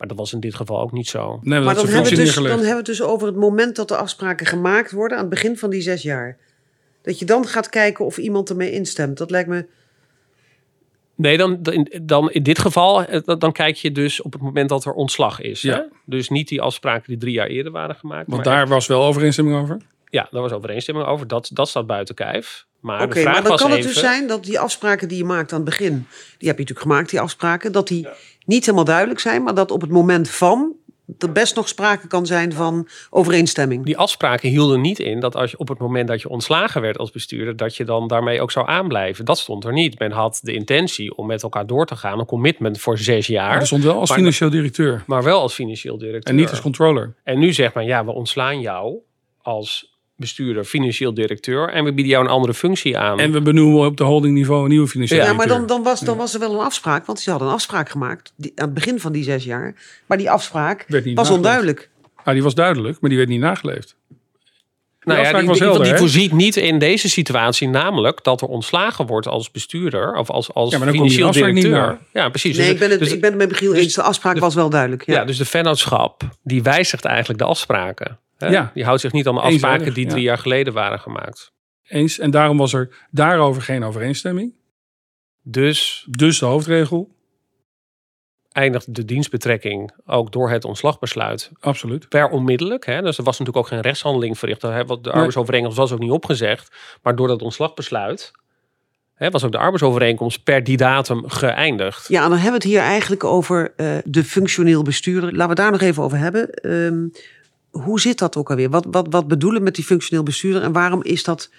Maar 0.03 0.11
dat 0.11 0.21
was 0.21 0.33
in 0.33 0.41
dit 0.41 0.55
geval 0.55 0.81
ook 0.81 0.93
niet 0.93 1.09
zo. 1.09 1.39
Nee, 1.43 1.59
Maar 1.59 1.63
maar 1.63 1.75
dan 1.75 1.87
hebben, 1.87 2.15
dus, 2.15 2.35
dan 2.35 2.45
hebben 2.45 2.69
we 2.69 2.77
het 2.77 2.87
dus 2.87 3.03
over 3.03 3.27
het 3.27 3.37
moment 3.37 3.77
dat 3.77 3.89
de 3.89 3.97
afspraken 3.97 4.47
gemaakt 4.47 4.93
worden 4.93 5.17
aan 5.17 5.25
het 5.25 5.33
begin 5.33 5.59
van 5.59 5.71
die 5.71 5.81
zes 5.81 6.03
jaar. 6.03 6.37
Dat 7.03 7.19
je 7.19 7.25
dan 7.25 7.47
gaat 7.47 7.69
kijken 7.69 8.05
of 8.05 8.19
iemand 8.19 8.51
ermee 8.51 8.73
instemt. 8.73 9.19
Dat 9.19 9.31
lijkt 9.31 9.49
me. 9.49 9.67
Nee, 11.15 11.37
dan, 11.37 11.59
dan, 12.03 12.31
in 12.31 12.43
dit 12.43 12.59
geval, 12.59 13.05
eh, 13.05 13.21
dan- 13.39 13.53
kijk 13.53 13.77
je 13.77 13.93
dus 13.93 14.21
op 14.23 14.33
het 14.33 14.43
moment 14.43 14.69
dat 14.69 14.85
er 14.85 14.93
ontslag 14.93 15.41
is. 15.41 15.63
Ja. 15.63 15.75
Hè? 15.75 15.83
Dus 16.05 16.29
niet 16.29 16.49
die 16.49 16.61
afspraken 16.61 17.09
die 17.09 17.19
drie 17.19 17.35
jaar 17.35 17.47
eerder 17.47 17.73
waren 17.73 17.97
gemaakt. 17.97 18.31
Want 18.31 18.45
maar 18.45 18.55
daar 18.55 18.69
was 18.69 18.87
wel 18.87 19.03
overeenstemming 19.03 19.63
over. 19.63 19.77
Ja, 20.09 20.29
daar 20.31 20.43
was 20.43 20.53
overeenstemming 20.53 21.07
over. 21.07 21.27
Dat, 21.27 21.51
dat 21.53 21.69
staat 21.69 21.87
buiten 21.87 22.15
kijf. 22.15 22.67
Maar 22.81 23.11
vraag 23.11 23.25
maar 23.25 23.35
dan 23.35 23.51
was 23.51 23.61
kan 23.61 23.71
het 23.71 23.83
dus 23.83 23.99
zijn 23.99 24.27
dat 24.27 24.45
die 24.45 24.59
afspraken 24.59 25.09
die 25.09 25.19
je 25.19 25.25
maakt 25.25 25.53
aan 25.53 25.61
het 25.61 25.69
begin. 25.69 25.93
Die 26.39 26.49
heb 26.49 26.59
je 26.59 26.63
natuurlijk 26.65 26.81
gemaakt, 26.81 27.11
die 27.11 27.21
afspraken. 27.21 27.73
Dat 27.73 27.89
die 27.89 28.09
niet 28.47 28.65
helemaal 28.65 28.85
duidelijk 28.85 29.21
zijn. 29.21 29.43
Maar 29.43 29.55
dat 29.55 29.71
op 29.71 29.81
het 29.81 29.91
moment 29.91 30.31
van. 30.31 30.73
er 31.19 31.33
best 31.33 31.57
nog 31.57 31.69
sprake 31.69 32.07
kan 32.07 32.27
zijn 32.27 32.53
van 32.53 32.89
overeenstemming. 33.11 33.85
Die 33.85 33.97
afspraken 33.97 34.49
hielden 34.49 34.81
niet 34.81 34.99
in 34.99 35.21
dat 35.21 35.37
als 35.37 35.51
je 35.51 35.59
op 35.59 35.69
het 35.69 35.79
moment 35.79 36.09
dat 36.09 36.23
je 36.23 36.29
ontslagen 36.29 36.81
werd 36.81 36.99
als 36.99 37.11
bestuurder, 37.11 37.57
dat 37.57 37.77
je 37.77 37.85
dan 37.85 38.09
daarmee 38.09 38.41
ook 38.41 38.51
zou 38.51 38.69
aanblijven. 38.69 39.25
Dat 39.25 39.39
stond 39.39 39.65
er 39.65 39.73
niet. 39.73 39.99
Men 39.99 40.11
had 40.11 40.41
de 40.43 40.53
intentie 40.55 41.17
om 41.17 41.27
met 41.27 41.43
elkaar 41.43 41.67
door 41.67 41.87
te 41.87 41.97
gaan, 41.97 42.19
een 42.19 42.27
commitment 42.27 42.81
voor 42.81 42.99
zes 42.99 43.27
jaar, 43.27 43.49
Maar 43.51 43.61
er 43.61 43.67
stond 43.67 43.85
wel 43.85 43.99
als 43.99 44.09
Maar- 44.09 44.19
financieel 44.19 44.51
directeur. 44.51 45.03
maar 45.07 45.23
wel 45.23 45.41
als 45.41 45.55
financieel 45.55 45.99
directeur. 45.99 46.31
En 46.35 46.41
niet 46.41 46.51
als 46.51 46.61
controller. 46.61 47.15
En 47.25 47.39
nu 47.39 47.53
zegt 47.53 47.75
men, 47.75 47.85
ja, 47.85 48.05
we 48.05 48.11
ontslaan 48.13 48.61
jou 48.61 48.97
als 49.43 49.92
bestuurder, 50.23 50.65
financieel 50.65 51.15
directeur, 51.15 51.69
en 51.69 51.85
we 51.85 51.93
bieden 51.93 52.13
jou 52.13 52.25
een 52.25 52.31
andere 52.31 52.55
functie 52.55 52.99
aan. 52.99 53.21
En 53.21 53.33
we 53.33 53.41
benoemen 53.43 53.87
op 53.87 53.97
de 53.97 54.05
holdingniveau 54.05 54.63
een 54.63 54.69
nieuwe 54.71 54.89
financieel 54.89 55.21
Ja, 55.21 55.27
maar 55.33 55.35
directeur. 55.47 55.67
dan, 55.67 55.77
dan, 55.77 55.83
was, 55.93 56.01
dan 56.01 56.17
was 56.17 56.35
er 56.35 56.41
wel 56.41 56.53
een 56.53 56.65
afspraak. 56.65 57.07
Want 57.07 57.21
ze 57.21 57.31
hadden 57.31 57.49
een 57.49 57.55
afspraak 57.55 57.89
gemaakt 57.89 58.33
die, 58.37 58.53
aan 58.55 58.65
het 58.65 58.75
begin 58.75 59.01
van 59.01 59.13
die 59.13 59.25
zes 59.25 59.45
jaar. 59.45 59.75
Maar 60.07 60.19
die 60.19 60.31
afspraak 60.31 60.85
Werd 60.89 61.05
niet 61.05 61.17
was 61.17 61.29
nageleefd. 61.29 61.47
onduidelijk. 61.47 61.91
Ah, 62.25 62.33
die 62.35 62.43
was 62.43 62.55
duidelijk, 62.55 62.97
maar 63.01 63.11
die 63.11 63.19
werd 63.19 63.31
niet 63.31 63.41
nageleefd. 63.41 63.97
nou 65.01 65.21
ja, 65.21 65.39
die, 65.39 65.47
was 65.49 65.59
die, 65.59 65.67
helder, 65.67 65.83
die 65.85 65.93
hè? 65.93 65.99
voorziet 65.99 66.33
niet 66.33 66.57
in 66.57 66.79
deze 66.79 67.09
situatie, 67.09 67.69
namelijk 67.69 68.25
dat 68.25 68.41
er 68.41 68.47
ontslagen 68.49 69.07
wordt 69.07 69.27
als 69.27 69.51
bestuurder 69.51 70.15
of 70.17 70.31
als, 70.31 70.55
als 70.55 70.71
Ja, 70.71 70.77
maar 70.79 70.87
dan 70.87 70.97
financieel 70.97 71.19
die 71.19 71.29
afspraak 71.43 71.53
niet 71.55 71.65
directeur. 71.65 71.99
na. 72.13 72.21
Ja, 72.23 72.29
precies. 72.29 72.57
Nee, 72.57 72.65
Dus- 72.65 72.75
ik 72.75 72.81
ben 72.81 72.91
het, 72.91 72.99
dus- 72.99 73.13
ik 73.13 73.21
ben 73.21 73.31
het 73.31 73.39
met 73.39 73.49
Michiel 73.49 73.75
eens. 73.75 73.95
De 73.95 74.03
afspraak 74.03 74.39
was 74.39 74.55
wel 74.55 74.71
duidelijk. 74.71 75.07
Ja. 75.07 75.15
Ja, 75.15 75.25
dus 75.25 75.37
de 75.39 75.45
vennootschap 75.45 76.23
die 76.43 76.63
wijzigt 76.63 77.05
eigenlijk 77.05 77.39
de 77.39 77.45
afspraken. 77.47 78.19
Hè? 78.43 78.49
Ja. 78.49 78.71
Die 78.75 78.85
houdt 78.85 79.01
zich 79.01 79.13
niet 79.13 79.27
aan 79.27 79.35
de 79.35 79.41
Eenzijdig, 79.41 79.65
afspraken 79.69 79.95
die 79.95 80.05
ja. 80.05 80.11
drie 80.11 80.23
jaar 80.23 80.39
geleden 80.39 80.73
waren 80.73 81.01
gemaakt. 81.01 81.53
Eens. 81.89 82.19
En 82.19 82.31
daarom 82.31 82.57
was 82.57 82.73
er 82.73 82.89
daarover 83.11 83.63
geen 83.63 83.85
overeenstemming. 83.85 84.55
Dus 85.43 86.07
Dus 86.11 86.39
de 86.39 86.47
hoofdregel, 86.47 87.15
eindigt 88.53 88.95
de 88.95 89.05
dienstbetrekking 89.05 89.91
ook 90.07 90.33
door 90.33 90.51
het 90.51 90.65
ontslagbesluit 90.65 91.51
absoluut. 91.61 92.09
per 92.09 92.29
onmiddellijk. 92.29 92.87
Hè? 92.87 93.03
Dus 93.03 93.19
er 93.19 93.25
was 93.25 93.39
natuurlijk 93.39 93.67
ook 93.67 93.73
geen 93.73 93.81
rechtshandeling 93.81 94.39
verricht. 94.39 94.63
Hè, 94.63 94.85
want 94.85 95.05
De 95.05 95.13
arbeidsovereenkomst 95.13 95.77
was 95.77 95.93
ook 95.93 95.99
niet 95.99 96.11
opgezegd. 96.11 96.75
Maar 97.03 97.17
door 97.17 97.29
dat 97.29 97.43
ontslagbesluit 97.43 98.33
hè, 99.15 99.31
was 99.31 99.45
ook 99.45 99.53
de 99.53 99.59
arbeidsovereenkomst 99.59 100.43
per 100.43 100.65
die 100.65 100.77
datum 100.77 101.29
geëindigd. 101.29 102.09
Ja, 102.09 102.23
en 102.23 102.29
dan 102.31 102.39
hebben 102.39 102.61
we 102.61 102.67
het 102.67 102.77
hier 102.77 102.81
eigenlijk 102.81 103.25
over 103.25 103.73
eh, 103.77 103.97
de 104.05 104.25
functioneel 104.25 104.83
bestuurder. 104.83 105.23
Laten 105.31 105.43
we 105.43 105.49
het 105.49 105.57
daar 105.57 105.71
nog 105.71 105.81
even 105.81 106.03
over 106.03 106.19
hebben. 106.19 106.51
Ehm, 106.51 107.09
hoe 107.73 108.01
zit 108.01 108.19
dat 108.19 108.37
ook 108.37 108.51
alweer? 108.51 108.71
Wat, 108.71 108.87
wat, 108.91 109.07
wat 109.11 109.29
bedoelen 109.29 109.59
we 109.59 109.65
met 109.65 109.75
die 109.75 109.85
functioneel 109.85 110.23
bestuurder? 110.23 110.63
En 110.63 110.73
waarom 110.73 111.03
is 111.03 111.25
dat 111.25 111.51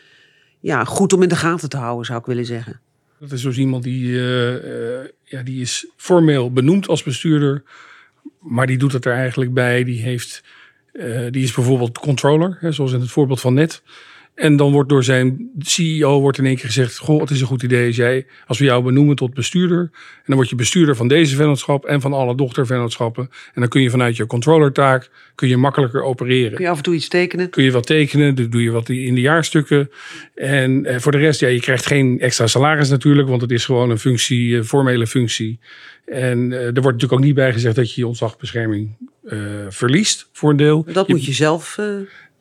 ja, 0.60 0.84
goed 0.84 1.14
om 1.14 1.22
in 1.22 1.30
de 1.30 1.36
gaten 1.36 1.70
te 1.70 1.78
houden, 1.78 2.06
zou 2.06 2.20
ik 2.20 2.26
willen 2.26 2.46
zeggen? 2.46 2.80
Dat 3.20 3.32
is 3.32 3.42
dus 3.42 3.58
iemand 3.58 3.84
die, 3.84 4.20
eh, 4.20 5.00
eh, 5.02 5.10
ja, 5.24 5.44
die 5.44 5.62
is 5.62 5.88
formeel 5.98 6.52
benoemd 6.52 6.88
als 6.88 7.04
bestuurder, 7.04 7.64
maar 8.40 8.68
die 8.68 8.78
doet 8.78 8.92
het 8.92 9.06
er 9.06 9.14
eigenlijk 9.14 9.54
bij. 9.54 9.84
Die, 9.84 10.02
heeft, 10.02 10.44
eh, 10.92 11.26
die 11.30 11.44
is 11.44 11.54
bijvoorbeeld 11.54 11.98
controller, 11.98 12.58
hè, 12.60 12.72
zoals 12.72 12.92
in 12.92 13.00
het 13.00 13.12
voorbeeld 13.12 13.42
van 13.42 13.54
net. 13.54 13.82
En 14.36 14.56
dan 14.56 14.72
wordt 14.72 14.90
door 14.90 15.04
zijn 15.04 15.50
CEO 15.60 16.20
wordt 16.22 16.38
in 16.38 16.46
één 16.46 16.56
keer 16.56 16.66
gezegd: 16.66 16.98
Goh, 16.98 17.22
het 17.22 17.30
is 17.30 17.42
een 17.42 17.48
goed 17.48 17.64
idee 17.64 17.88
als 17.88 17.96
jij, 17.96 18.26
als 18.48 18.60
we 18.60 18.66
jou 18.66 18.84
benoemen 18.84 19.16
tot 19.16 19.34
bestuurder. 19.34 19.80
En 19.80 20.24
dan 20.26 20.36
word 20.36 20.50
je 20.50 20.56
bestuurder 20.56 20.96
van 20.96 21.08
deze 21.08 21.36
vennootschap 21.36 21.86
en 21.86 22.02
van 22.02 22.14
alle 22.14 22.36
dochtervennootschappen. 22.36 23.30
En 23.54 23.62
dan 23.62 23.68
kun 23.70 23.82
je 23.82 23.90
vanuit 23.90 24.16
je 24.18 24.26
controllertaak 24.26 25.10
kun 25.36 25.48
je 25.48 25.58
makkelijker 25.58 26.04
opereren 26.04 26.54
Kun 26.54 26.64
je 26.64 26.70
af 26.70 26.78
en 26.78 26.84
toe 26.84 26.94
iets 26.94 27.08
tekenen? 27.08 27.50
kun 27.50 27.64
je 27.64 27.72
wat 27.72 27.86
tekenen, 27.86 28.36
dan 28.36 28.50
doe 28.50 28.64
je 28.64 28.72
wat 28.72 28.90
in 28.90 29.16
de 29.16 29.22
jaarstukken. 29.22 29.90
En 30.36 30.86
eh, 30.86 31.00
voor 31.00 31.12
de 31.12 31.18
rest, 31.18 31.40
ja, 31.40 31.48
je 31.48 31.60
krijgt 31.60 31.86
geen 31.86 32.20
extra 32.20 32.48
salaris 32.48 32.90
natuurlijk, 32.90 33.28
want 33.28 33.42
het 33.42 33.52
is 33.52 33.66
gewoon 33.66 33.90
een 33.90 34.00
functie, 34.00 34.56
een 34.56 34.66
formele 34.66 35.08
functie. 35.08 35.60
En 36.06 36.52
eh, 36.52 36.60
er 36.60 36.74
wordt 36.74 36.84
natuurlijk 36.84 37.14
ook 37.14 37.20
niet 37.24 37.36
bij 37.36 37.54
gezegd 37.54 37.76
dat 37.76 37.94
je 37.94 38.02
je 38.02 38.08
ontslagbescherming 38.08 38.96
eh, 39.24 39.40
verliest 39.70 40.30
voor 40.32 40.50
een 40.50 40.58
deel. 40.58 40.86
Dat 40.94 41.08
moet 41.08 41.26
je 41.26 41.34
zelf. 41.34 41.78
eh, 41.78 41.86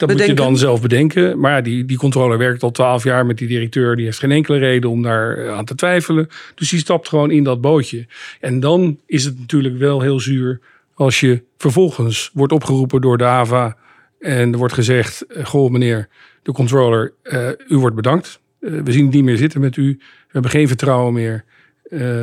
Dat 0.03 0.11
moet 0.11 0.21
je 0.21 0.27
bedenken. 0.27 0.53
dan 0.53 0.61
zelf 0.61 0.83
bedenken. 0.83 1.39
Maar 1.41 1.53
ja, 1.53 1.61
die, 1.61 1.85
die 1.85 1.97
controller 1.97 2.39
werkt 2.39 2.63
al 2.63 2.71
twaalf 2.71 3.05
jaar 3.05 3.27
met 3.27 3.39
die 3.39 3.49
directeur. 3.49 3.97
Die 3.97 4.05
heeft 4.05 4.19
geen 4.19 4.31
enkele 4.31 4.59
reden 4.59 4.91
om 4.91 5.03
daar 5.03 5.37
eh, 5.37 5.53
aan 5.53 5.65
te 5.65 5.75
twijfelen. 5.75 6.29
Dus 6.55 6.71
die 6.71 6.79
stapt 6.79 7.09
gewoon 7.09 7.31
in 7.31 7.45
dat 7.45 7.61
bootje. 7.61 8.07
En 8.41 8.61
dan 8.61 8.99
is 9.07 9.25
het 9.25 9.39
natuurlijk 9.39 9.79
wel 9.79 10.01
heel 10.01 10.21
zuur 10.21 10.61
als 10.95 11.21
je 11.21 11.43
vervolgens 11.59 12.31
wordt 12.33 12.53
opgeroepen 12.53 13.01
door 13.01 13.19
de 13.19 13.25
AVA. 13.25 13.77
En 14.21 14.53
er 14.53 14.59
wordt 14.59 14.75
gezegd, 14.75 15.27
eh, 15.27 15.45
goh 15.45 15.71
meneer 15.71 16.09
de 16.43 16.53
controller, 16.53 17.13
eh, 17.23 17.49
u 17.69 17.77
wordt 17.77 17.97
bedankt. 17.97 18.41
We 18.59 18.93
zien 18.93 19.05
het 19.05 19.15
niet 19.15 19.25
meer 19.25 19.37
zitten 19.37 19.61
met 19.61 19.77
u. 19.77 19.97
We 19.99 20.29
hebben 20.29 20.51
geen 20.51 20.69
vertrouwen 20.69 21.13
meer. 21.13 21.45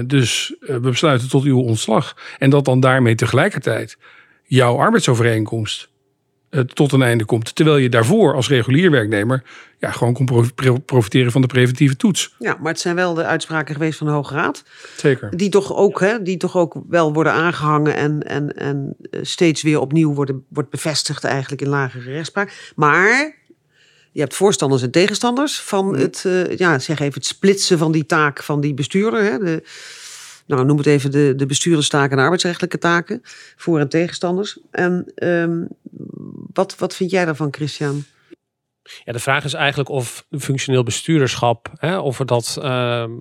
Dus 0.06 0.56
we 0.60 0.80
besluiten 0.80 1.30
tot 1.30 1.44
uw 1.44 1.60
ontslag. 1.60 2.16
En 2.38 2.50
dat 2.50 2.66
dan 2.66 2.80
daarmee 2.80 3.16
tegelijkertijd 3.16 3.98
jouw 4.44 4.78
arbeidsovereenkomst 4.78 5.90
tot 6.74 6.91
een 6.91 7.01
einde 7.01 7.25
komt. 7.25 7.56
Terwijl 7.56 7.77
je 7.77 7.89
daarvoor 7.89 8.36
als 8.36 8.50
regulier 8.50 8.91
werknemer 8.91 9.44
ja, 9.79 9.91
gewoon 9.91 10.13
kon 10.13 10.25
pro- 10.25 10.46
pro- 10.56 10.77
profiteren 10.77 11.32
van 11.32 11.41
de 11.41 11.48
preventieve 11.48 11.96
toets. 11.96 12.36
ja, 12.39 12.58
maar 12.60 12.72
het 12.72 12.82
zijn 12.82 12.96
wel 12.96 13.13
de 13.13 13.25
uitspraken 13.25 13.74
geweest 13.74 13.98
van 13.98 14.08
de 14.08 14.13
Hoge 14.13 14.34
Raad. 14.34 14.63
Zeker. 14.98 15.38
Die 15.38 15.50
toch 15.50 15.75
ook, 15.75 16.00
hè, 16.00 16.22
die 16.22 16.38
toch 16.38 16.58
ook 16.58 16.82
wel 16.89 17.13
worden 17.13 17.34
aangehangen 17.34 17.96
en, 17.96 18.24
en, 18.24 18.56
en 18.56 18.96
eh, 19.12 19.20
steeds 19.24 19.62
weer 19.62 19.79
opnieuw 19.79 20.13
worden, 20.13 20.46
wordt 20.48 20.70
bevestigd 20.70 21.24
eigenlijk 21.24 21.62
in 21.62 21.70
lagere 21.70 22.12
rechtspraak. 22.12 22.72
Maar 22.75 23.38
je 24.12 24.20
hebt 24.20 24.36
voorstanders 24.36 24.82
en 24.82 24.91
tegenstanders 24.91 25.62
van 25.62 25.98
het, 25.98 26.24
eh, 26.25 26.58
ja, 26.58 26.79
zeg 26.79 27.00
even 27.00 27.13
het 27.13 27.25
splitsen 27.25 27.77
van 27.77 27.91
die 27.91 28.06
taak 28.06 28.44
van 28.44 28.62
die 28.62 28.74
bestuurder. 28.74 29.24
Hè, 29.24 29.38
de, 29.38 29.63
nou, 30.50 30.65
noem 30.65 30.77
het 30.77 30.86
even 30.86 31.12
de, 31.12 31.34
de 31.36 31.46
bestuurderstaken 31.46 32.18
en 32.18 32.24
arbeidsrechtelijke 32.24 32.77
taken. 32.77 33.22
Voor- 33.56 33.79
en 33.79 33.89
tegenstanders. 33.89 34.60
En 34.72 35.12
ehm, 35.15 35.65
wat, 36.53 36.75
wat 36.77 36.96
vind 36.96 37.12
jij 37.12 37.25
daarvan, 37.25 37.53
Christian? 37.53 38.03
Ja, 39.04 39.12
de 39.12 39.19
vraag 39.19 39.43
is 39.43 39.54
eigenlijk 39.54 39.89
of 39.89 40.26
functioneel 40.30 40.84
bestuurderschap, 40.84 41.71
hè, 41.76 41.97
of 41.97 42.19
er 42.19 42.26
dat 42.26 42.58
ehm, 42.62 43.12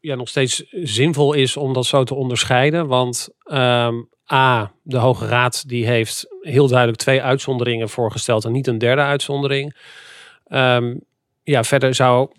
ja, 0.00 0.14
nog 0.14 0.28
steeds 0.28 0.64
zinvol 0.70 1.32
is 1.32 1.56
om 1.56 1.72
dat 1.72 1.86
zo 1.86 2.04
te 2.04 2.14
onderscheiden. 2.14 2.86
Want 2.86 3.28
ehm, 3.42 3.94
A, 4.32 4.72
de 4.82 4.98
Hoge 4.98 5.26
Raad 5.26 5.68
die 5.68 5.86
heeft 5.86 6.26
heel 6.40 6.68
duidelijk 6.68 6.98
twee 6.98 7.22
uitzonderingen 7.22 7.88
voorgesteld 7.88 8.44
en 8.44 8.52
niet 8.52 8.66
een 8.66 8.78
derde 8.78 9.02
uitzondering. 9.02 9.76
Ja, 11.42 11.64
verder 11.64 11.94
zou 11.94 12.30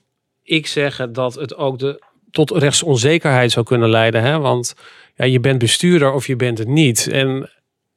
ik 0.43 0.67
zeggen 0.67 1.13
dat 1.13 1.35
het 1.35 1.55
ook 1.55 1.79
de, 1.79 2.01
tot 2.31 2.51
rechtsonzekerheid 2.51 3.51
zou 3.51 3.65
kunnen 3.65 3.89
leiden. 3.89 4.21
Hè? 4.21 4.39
Want 4.39 4.75
ja, 5.15 5.25
je 5.25 5.39
bent 5.39 5.59
bestuurder 5.59 6.11
of 6.11 6.27
je 6.27 6.35
bent 6.35 6.57
het 6.57 6.67
niet. 6.67 7.07
En 7.07 7.49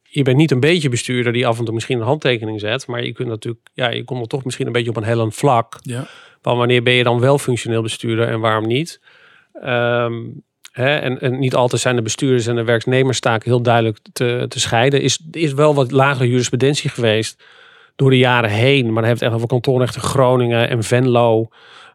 je 0.02 0.22
bent 0.22 0.36
niet 0.36 0.50
een 0.50 0.60
beetje 0.60 0.88
bestuurder 0.88 1.32
die 1.32 1.46
af 1.46 1.58
en 1.58 1.64
toe 1.64 1.74
misschien 1.74 1.98
een 1.98 2.06
handtekening 2.06 2.60
zet. 2.60 2.86
Maar 2.86 3.04
je 3.04 3.12
kunt 3.12 3.28
natuurlijk, 3.28 3.66
ja, 3.74 3.90
je 3.90 4.04
komt 4.04 4.20
er 4.20 4.28
toch 4.28 4.44
misschien 4.44 4.66
een 4.66 4.72
beetje 4.72 4.90
op 4.90 4.96
een 4.96 5.04
hellend 5.04 5.34
vlak. 5.34 5.78
Ja. 5.80 6.06
Van 6.42 6.56
wanneer 6.56 6.82
ben 6.82 6.92
je 6.92 7.04
dan 7.04 7.20
wel 7.20 7.38
functioneel 7.38 7.82
bestuurder 7.82 8.28
en 8.28 8.40
waarom 8.40 8.66
niet? 8.66 9.00
Ehm, 9.52 10.14
hè, 10.72 10.96
en, 10.96 11.20
en 11.20 11.38
niet 11.38 11.54
altijd 11.54 11.82
zijn 11.82 11.96
de 11.96 12.02
bestuurders 12.02 12.46
en 12.46 12.56
de 12.56 12.64
werknemerstaken 12.64 13.50
heel 13.50 13.62
duidelijk 13.62 13.98
te, 14.12 14.44
te 14.48 14.60
scheiden. 14.60 15.02
Is, 15.02 15.20
is 15.30 15.52
wel 15.52 15.74
wat 15.74 15.90
lagere 15.90 16.28
jurisprudentie 16.28 16.90
geweest 16.90 17.42
door 17.96 18.10
de 18.10 18.18
jaren 18.18 18.50
heen. 18.50 18.92
Maar 18.92 19.02
dan 19.02 19.10
het 19.10 19.22
echt 19.22 19.32
over 19.32 19.48
kantonrechten 19.48 20.02
Groningen 20.02 20.68
en 20.68 20.82
Venlo. 20.82 21.48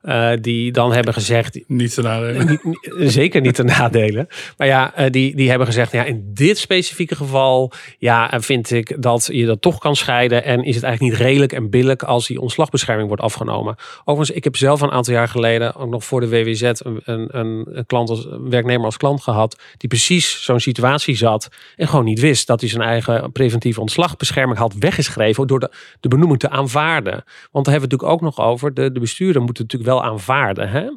Eh, 0.07 0.31
die 0.41 0.71
dan 0.71 0.93
hebben 0.93 1.13
gezegd, 1.13 1.59
Niet 1.67 1.93
te 1.93 2.01
nadelen. 2.01 2.47
niet, 2.47 2.63
niet- 2.63 3.11
zeker 3.11 3.41
niet 3.41 3.55
te 3.55 3.63
nadelen. 3.63 4.27
Maar 4.57 4.67
ja, 4.67 4.95
eh, 4.95 5.11
die, 5.11 5.35
die 5.35 5.49
hebben 5.49 5.67
gezegd, 5.67 5.91
ja, 5.91 6.03
in 6.03 6.31
dit 6.33 6.57
specifieke 6.57 7.15
geval, 7.15 7.71
ja, 7.97 8.31
eh, 8.31 8.39
vind 8.39 8.71
ik 8.71 9.01
dat 9.01 9.29
je 9.31 9.45
dat 9.45 9.61
toch 9.61 9.77
kan 9.77 9.95
scheiden. 9.95 10.43
En 10.43 10.63
is 10.63 10.75
het 10.75 10.83
eigenlijk 10.83 11.13
niet 11.13 11.27
redelijk 11.27 11.51
en 11.53 11.69
billig 11.69 12.05
als 12.05 12.27
die 12.27 12.41
ontslagbescherming 12.41 13.07
wordt 13.07 13.23
afgenomen. 13.23 13.75
Overigens, 13.99 14.37
ik 14.37 14.43
heb 14.43 14.55
zelf 14.55 14.81
een 14.81 14.91
aantal 14.91 15.13
jaar 15.13 15.27
geleden, 15.27 15.75
ook 15.75 15.89
nog 15.89 16.03
voor 16.03 16.19
de 16.21 16.29
WWZ, 16.29 16.61
een, 16.61 17.01
een, 17.03 17.37
een, 17.37 17.83
klant 17.87 18.09
als, 18.09 18.25
een 18.25 18.49
werknemer 18.49 18.85
als 18.85 18.97
klant 18.97 19.21
gehad. 19.23 19.59
Die 19.77 19.89
precies 19.89 20.43
zo'n 20.43 20.59
situatie 20.59 21.15
zat 21.15 21.49
en 21.75 21.87
gewoon 21.87 22.05
niet 22.05 22.19
wist 22.19 22.47
dat 22.47 22.59
hij 22.59 22.69
zijn 22.69 22.81
eigen 22.83 23.31
preventieve 23.31 23.79
ontslagbescherming 23.81 24.57
had 24.59 24.73
weggeschreven 24.79 25.47
door 25.47 25.59
de, 25.59 25.71
de 25.99 26.07
benoeming 26.07 26.39
te 26.39 26.49
aanvaarden. 26.49 27.23
Want 27.51 27.65
daar 27.65 27.73
hebben 27.73 27.89
we 27.89 27.95
het 27.95 28.01
natuurlijk 28.03 28.11
ook 28.11 28.21
nog 28.21 28.45
over. 28.47 28.73
De, 28.73 28.91
de 28.91 28.99
bestuurder 28.99 29.41
moet 29.41 29.57
het 29.57 29.71
natuurlijk 29.71 29.89
wel 29.91 29.96
aanvaarden. 30.03 30.69
Hè? 30.69 30.89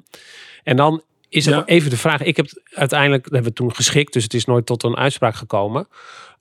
En 0.63 0.77
dan 0.77 1.03
is 1.29 1.47
er 1.47 1.55
Ja. 1.55 1.65
even 1.65 1.91
de 1.91 1.97
vraag. 1.97 2.23
Ik 2.23 2.37
heb 2.37 2.47
uiteindelijk 2.75 3.23
dat 3.23 3.33
hebben 3.33 3.51
we 3.51 3.57
toen 3.57 3.75
geschikt, 3.75 4.13
dus 4.13 4.23
het 4.23 4.35
is 4.35 4.45
nooit 4.45 4.67
tot 4.67 4.83
een 4.83 4.97
uitspraak 4.97 5.35
gekomen. 5.35 5.89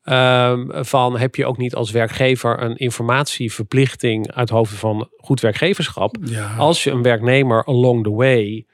Ehm, 0.04 0.84
van 0.84 1.18
heb 1.18 1.36
je 1.36 1.46
ook 1.46 1.58
niet 1.58 1.76
als 1.76 1.92
werkgever 1.92 2.62
een 2.62 2.76
informatieverplichting 2.78 4.32
uit 4.34 4.50
hoofde 4.50 4.76
van 4.76 5.10
goed 5.18 5.42
werkgeverschap? 5.42 6.16
Ja. 6.22 6.56
Als 6.58 6.84
je 6.84 6.92
een 6.92 7.02
werknemer 7.02 7.66
along 7.66 8.04
the 8.04 8.12
way. 8.12 8.66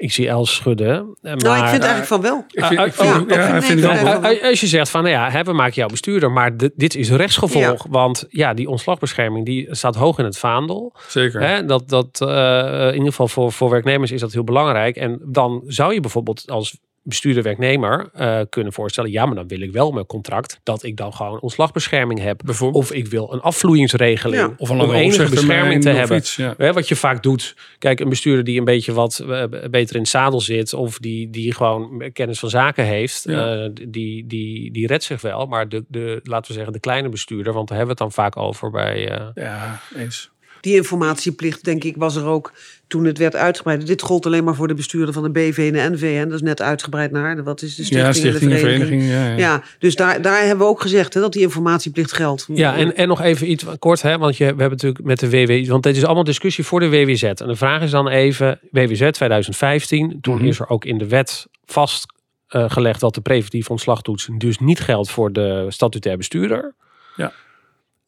Ik 0.00 0.12
zie 0.12 0.28
Els 0.28 0.54
schudden. 0.54 0.90
eh, 0.96 1.04
nou, 1.22 1.36
ik 1.36 1.42
maar- 1.44 1.68
vind 1.68 1.82
eigenlijk 1.82 2.06
van 2.06 2.20
wel. 2.20 2.44
Eh, 2.50 2.70
eh, 2.70 4.48
Als 4.48 4.60
je 4.60 4.66
zegt 4.66 4.90
van, 4.90 5.02
nou 5.02 5.14
ja, 5.14 5.30
hè, 5.30 5.42
we 5.42 5.52
maken 5.52 5.74
jou 5.74 5.90
bestuurder, 5.90 6.30
maar 6.32 6.56
dit- 6.56 6.72
dit 6.76 6.94
is 6.94 7.10
rechtsgevolg. 7.10 7.86
Want 7.88 8.24
ja, 8.28 8.54
die 8.54 8.68
ontslagbescherming 8.68 9.44
die 9.46 9.66
staat 9.70 9.94
hoog 9.94 10.18
in 10.18 10.24
het 10.24 10.38
vaandel. 10.38 10.94
Zeker. 11.08 11.40
Hè, 11.40 11.64
dat, 11.64 11.88
dat, 11.88 12.20
eh, 12.20 12.86
in 12.86 12.92
ieder 12.92 13.08
geval 13.08 13.28
voor, 13.28 13.52
voor 13.52 13.70
werknemers 13.70 14.10
is 14.10 14.20
dat 14.20 14.32
heel 14.32 14.44
belangrijk. 14.44 14.96
En 14.96 15.20
dan 15.24 15.62
zou 15.66 15.94
je 15.94 16.00
bijvoorbeeld 16.00 16.50
als 16.50 16.78
bestuurder 17.02 17.42
werknemer 17.42 18.10
eh, 18.12 18.40
kunnen 18.48 18.72
voorstellen, 18.72 19.10
ja, 19.10 19.26
maar 19.26 19.34
dan 19.34 19.48
wil 19.48 19.60
ik 19.60 19.72
wel 19.72 19.90
mijn 19.90 20.06
contract 20.06 20.60
dat 20.62 20.82
ik 20.82 20.96
dan 20.96 21.14
gewoon 21.14 21.40
ontslagbescherming 21.40 22.20
heb. 22.20 22.42
Of 22.60 22.92
ik 22.92 23.06
wil 23.06 23.32
een 23.32 23.40
afvloeingsregeling 23.40 24.40
Ja. 24.40 24.54
Of 24.56 24.68
een 24.68 24.80
om 24.80 24.92
enige 24.92 25.30
bescherming 25.30 25.82
te 25.82 25.88
hebben. 25.88 26.16
iets, 26.16 26.36
ja. 26.36 26.72
Wat 26.72 26.88
je 26.88 26.96
vaak 26.96 27.22
doet. 27.22 27.56
Kijk, 27.78 28.00
een 28.00 28.08
bestuurder 28.08 28.44
die 28.44 28.58
een 28.58 28.64
beetje 28.64 28.92
wat 28.92 29.18
eh, 29.18 29.44
beter 29.70 29.94
in 29.94 30.00
het 30.00 30.10
zadel 30.10 30.40
zit. 30.40 30.72
Of 30.74 30.98
die, 30.98 31.30
die 31.30 31.54
gewoon 31.54 32.10
kennis 32.12 32.38
van 32.38 32.50
zaken 32.50 32.84
heeft. 32.84 33.24
Ja. 33.24 33.64
eh, 33.64 33.70
die, 33.88 34.26
die, 34.26 34.72
die 34.72 34.86
redt 34.86 35.04
zich 35.04 35.20
wel. 35.20 35.46
Maar 35.46 35.68
de, 35.68 35.84
de, 35.88 36.20
laten 36.22 36.46
we 36.46 36.52
zeggen, 36.52 36.72
de 36.72 36.80
kleine 36.80 37.08
bestuurder. 37.08 37.52
Want 37.52 37.68
daar 37.68 37.78
hebben 37.78 37.96
we 37.96 38.02
het 38.02 38.14
dan 38.14 38.24
vaak 38.24 38.36
over 38.36 38.70
bij... 38.70 39.30
Ja, 39.34 39.80
eens. 39.96 40.30
Die 40.60 40.74
informatieplicht, 40.76 41.64
denk 41.64 41.84
ik, 41.84 41.94
was 41.96 42.16
er 42.16 42.24
ook 42.24 42.52
toen 42.86 43.04
het 43.04 43.18
werd 43.18 43.36
uitgebreid. 43.36 43.86
Dit 43.86 44.02
gold 44.02 44.26
alleen 44.26 44.44
maar 44.44 44.54
voor 44.54 44.68
de 44.68 44.74
bestuurder 44.74 45.14
van 45.14 45.22
de 45.22 45.30
BV 45.30 45.70
en 45.74 45.90
de 45.90 45.96
NV. 45.96 46.02
En 46.18 46.24
dat 46.24 46.34
is 46.34 46.42
net 46.42 46.62
uitgebreid 46.62 47.10
naar, 47.10 47.36
de- 47.36 47.42
wat 47.42 47.62
is 47.62 47.74
de 47.74 47.84
stichting, 47.84 48.00
Ja, 48.00 48.06
en 48.06 48.12
de 48.12 48.18
stichting 48.18 48.52
en 48.52 48.58
vereniging. 48.58 49.02
vereniging. 49.02 49.12
Ja, 49.38 49.46
ja. 49.46 49.52
Ja, 49.54 49.62
dus 49.78 49.94
daar, 49.96 50.22
daar 50.22 50.40
hebben 50.40 50.58
we 50.58 50.64
ook 50.72 50.80
gezegd 50.80 51.14
hè, 51.14 51.20
dat 51.20 51.32
die 51.32 51.42
informatieplicht 51.42 52.12
geldt. 52.12 52.46
Ja, 52.54 52.76
en, 52.76 52.96
en 52.96 53.08
nog 53.08 53.20
even 53.20 53.50
iets 53.50 53.64
kort, 53.78 54.02
hè, 54.02 54.18
want 54.18 54.36
je, 54.36 54.42
we 54.44 54.48
hebben 54.60 54.70
natuurlijk 54.70 55.04
met 55.04 55.20
de 55.20 55.30
WW, 55.30 55.68
want 55.70 55.82
dit 55.82 55.96
is 55.96 56.04
allemaal 56.04 56.24
discussie 56.24 56.64
voor 56.64 56.80
de 56.80 56.88
WWZ. 56.88 57.22
En 57.22 57.34
de 57.46 57.56
vraag 57.56 57.82
is 57.82 57.90
dan 57.90 58.08
even, 58.08 58.60
WWZ 58.70 59.10
2015, 59.10 60.18
toen 60.20 60.34
Mhm. 60.36 60.44
is 60.46 60.58
er 60.60 60.68
ook 60.68 60.84
in 60.84 60.98
de 60.98 61.06
wet 61.08 61.46
vastgelegd 61.64 63.00
dat 63.00 63.14
de 63.14 63.20
preventieve 63.20 63.70
ontslagtoets 63.70 64.28
dus 64.38 64.58
niet 64.58 64.80
geldt 64.80 65.10
voor 65.10 65.32
de 65.32 65.66
statutair 65.68 66.16
bestuurder. 66.16 66.74
Ja. 67.16 67.32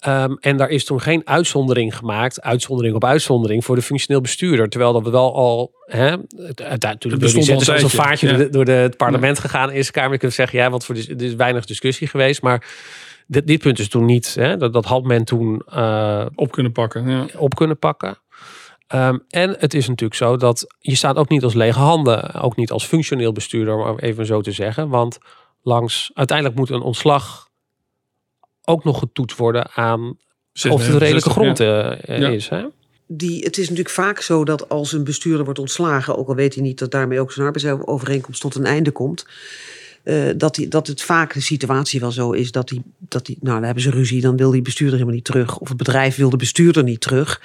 Ehm, 0.02 0.32
en 0.40 0.56
daar 0.56 0.68
is 0.68 0.84
toen 0.84 1.00
geen 1.00 1.22
uitzondering 1.24 1.96
gemaakt, 1.96 2.40
uitzondering 2.40 2.94
op 2.94 3.04
uitzondering, 3.04 3.64
voor 3.64 3.74
de 3.76 3.82
functioneel 3.82 4.20
bestuurder. 4.20 4.68
Terwijl 4.68 4.92
dat 4.92 5.02
we 5.02 5.10
wel 5.10 5.34
al, 5.34 5.72
hè, 5.84 6.10
het, 6.36 6.62
het, 6.62 6.82
natuurlijk 6.82 7.22
al 7.22 7.28
is 7.38 7.68
als 7.70 7.82
een 7.82 7.90
vaartje 7.90 8.26
ja. 8.26 8.32
door, 8.32 8.44
de- 8.44 8.50
door 8.50 8.64
de, 8.64 8.72
het 8.72 8.96
parlement 8.96 9.38
gegaan 9.38 9.70
is. 9.72 9.90
Kamer 9.90 10.18
kunnen 10.18 10.36
zeggen, 10.36 10.58
ja, 10.58 10.70
wat 10.70 10.84
voor 10.84 10.94
dis- 10.94 11.08
er 11.08 11.22
is 11.22 11.34
weinig 11.34 11.64
discussie 11.64 12.06
geweest. 12.06 12.42
Maar 12.42 12.66
dit, 13.26 13.46
dit 13.46 13.60
punt 13.60 13.78
is 13.78 13.88
toen 13.88 14.04
niet, 14.04 14.34
hè, 14.34 14.56
dat, 14.56 14.72
dat 14.72 14.84
had 14.84 15.02
men 15.04 15.24
toen 15.24 15.62
eh, 15.68 16.26
Op 16.34 16.52
kunnen 16.52 16.72
pakken. 16.72 17.08
Ja. 17.10 17.26
op 17.36 17.54
kunnen 17.54 17.78
pakken. 17.78 18.18
Ehm, 18.86 19.18
en 19.28 19.56
het 19.58 19.74
is 19.74 19.88
natuurlijk 19.88 20.18
zo 20.20 20.36
dat 20.36 20.66
je 20.78 20.94
staat 20.94 21.16
ook 21.16 21.28
niet 21.28 21.44
als 21.44 21.54
lege 21.54 21.78
handen, 21.78 22.34
ook 22.34 22.56
niet 22.56 22.70
als 22.70 22.84
functioneel 22.84 23.32
bestuurder, 23.32 23.74
om 23.74 23.98
even 23.98 24.26
zo 24.26 24.40
te 24.40 24.52
zeggen. 24.52 24.88
Want 24.88 25.18
langs, 25.62 26.10
uiteindelijk 26.14 26.58
moet 26.58 26.70
een 26.70 26.80
ontslag 26.82 27.50
ook 28.64 28.84
nog 28.84 28.98
getoetst 28.98 29.36
worden 29.36 29.70
aan 29.74 30.00
of 30.70 30.86
het 30.86 30.96
redelijke 30.96 31.30
66, 31.30 31.32
grond 31.32 31.58
ja. 31.58 31.96
eh, 31.96 32.18
Ja. 32.18 32.28
is. 32.28 32.48
Hè? 32.48 32.64
Die, 33.06 33.44
het 33.44 33.58
is 33.58 33.68
natuurlijk 33.68 33.94
vaak 33.94 34.20
zo 34.20 34.44
dat 34.44 34.68
als 34.68 34.92
een 34.92 35.04
bestuurder 35.04 35.44
wordt 35.44 35.58
ontslagen, 35.58 36.16
ook 36.18 36.28
al 36.28 36.34
weet 36.34 36.54
hij 36.54 36.62
niet 36.62 36.78
dat 36.78 36.90
daarmee 36.90 37.20
ook 37.20 37.32
zijn 37.32 37.46
arbeidsovereenkomst 37.46 38.40
tot 38.40 38.54
een 38.54 38.66
einde 38.66 38.90
komt, 38.90 39.26
eh, 40.02 40.22
dat, 40.36 40.54
die, 40.54 40.68
dat 40.68 40.86
het 40.86 41.02
vaak 41.02 41.34
de 41.34 41.40
situatie 41.40 42.00
wel 42.00 42.12
zo 42.12 42.30
is 42.30 42.52
dat 42.52 42.68
die, 42.68 42.82
dat 42.98 43.26
die, 43.26 43.36
nou 43.40 43.54
dan 43.54 43.64
hebben 43.64 43.82
ze 43.82 43.90
ruzie, 43.90 44.20
dan 44.20 44.36
wil 44.36 44.50
die 44.50 44.62
bestuurder 44.62 44.94
helemaal 44.94 45.16
niet 45.16 45.24
terug, 45.24 45.58
of 45.58 45.68
het 45.68 45.76
bedrijf 45.76 46.16
wil 46.16 46.30
de 46.30 46.36
bestuurder 46.36 46.84
niet 46.84 47.00
terug. 47.00 47.40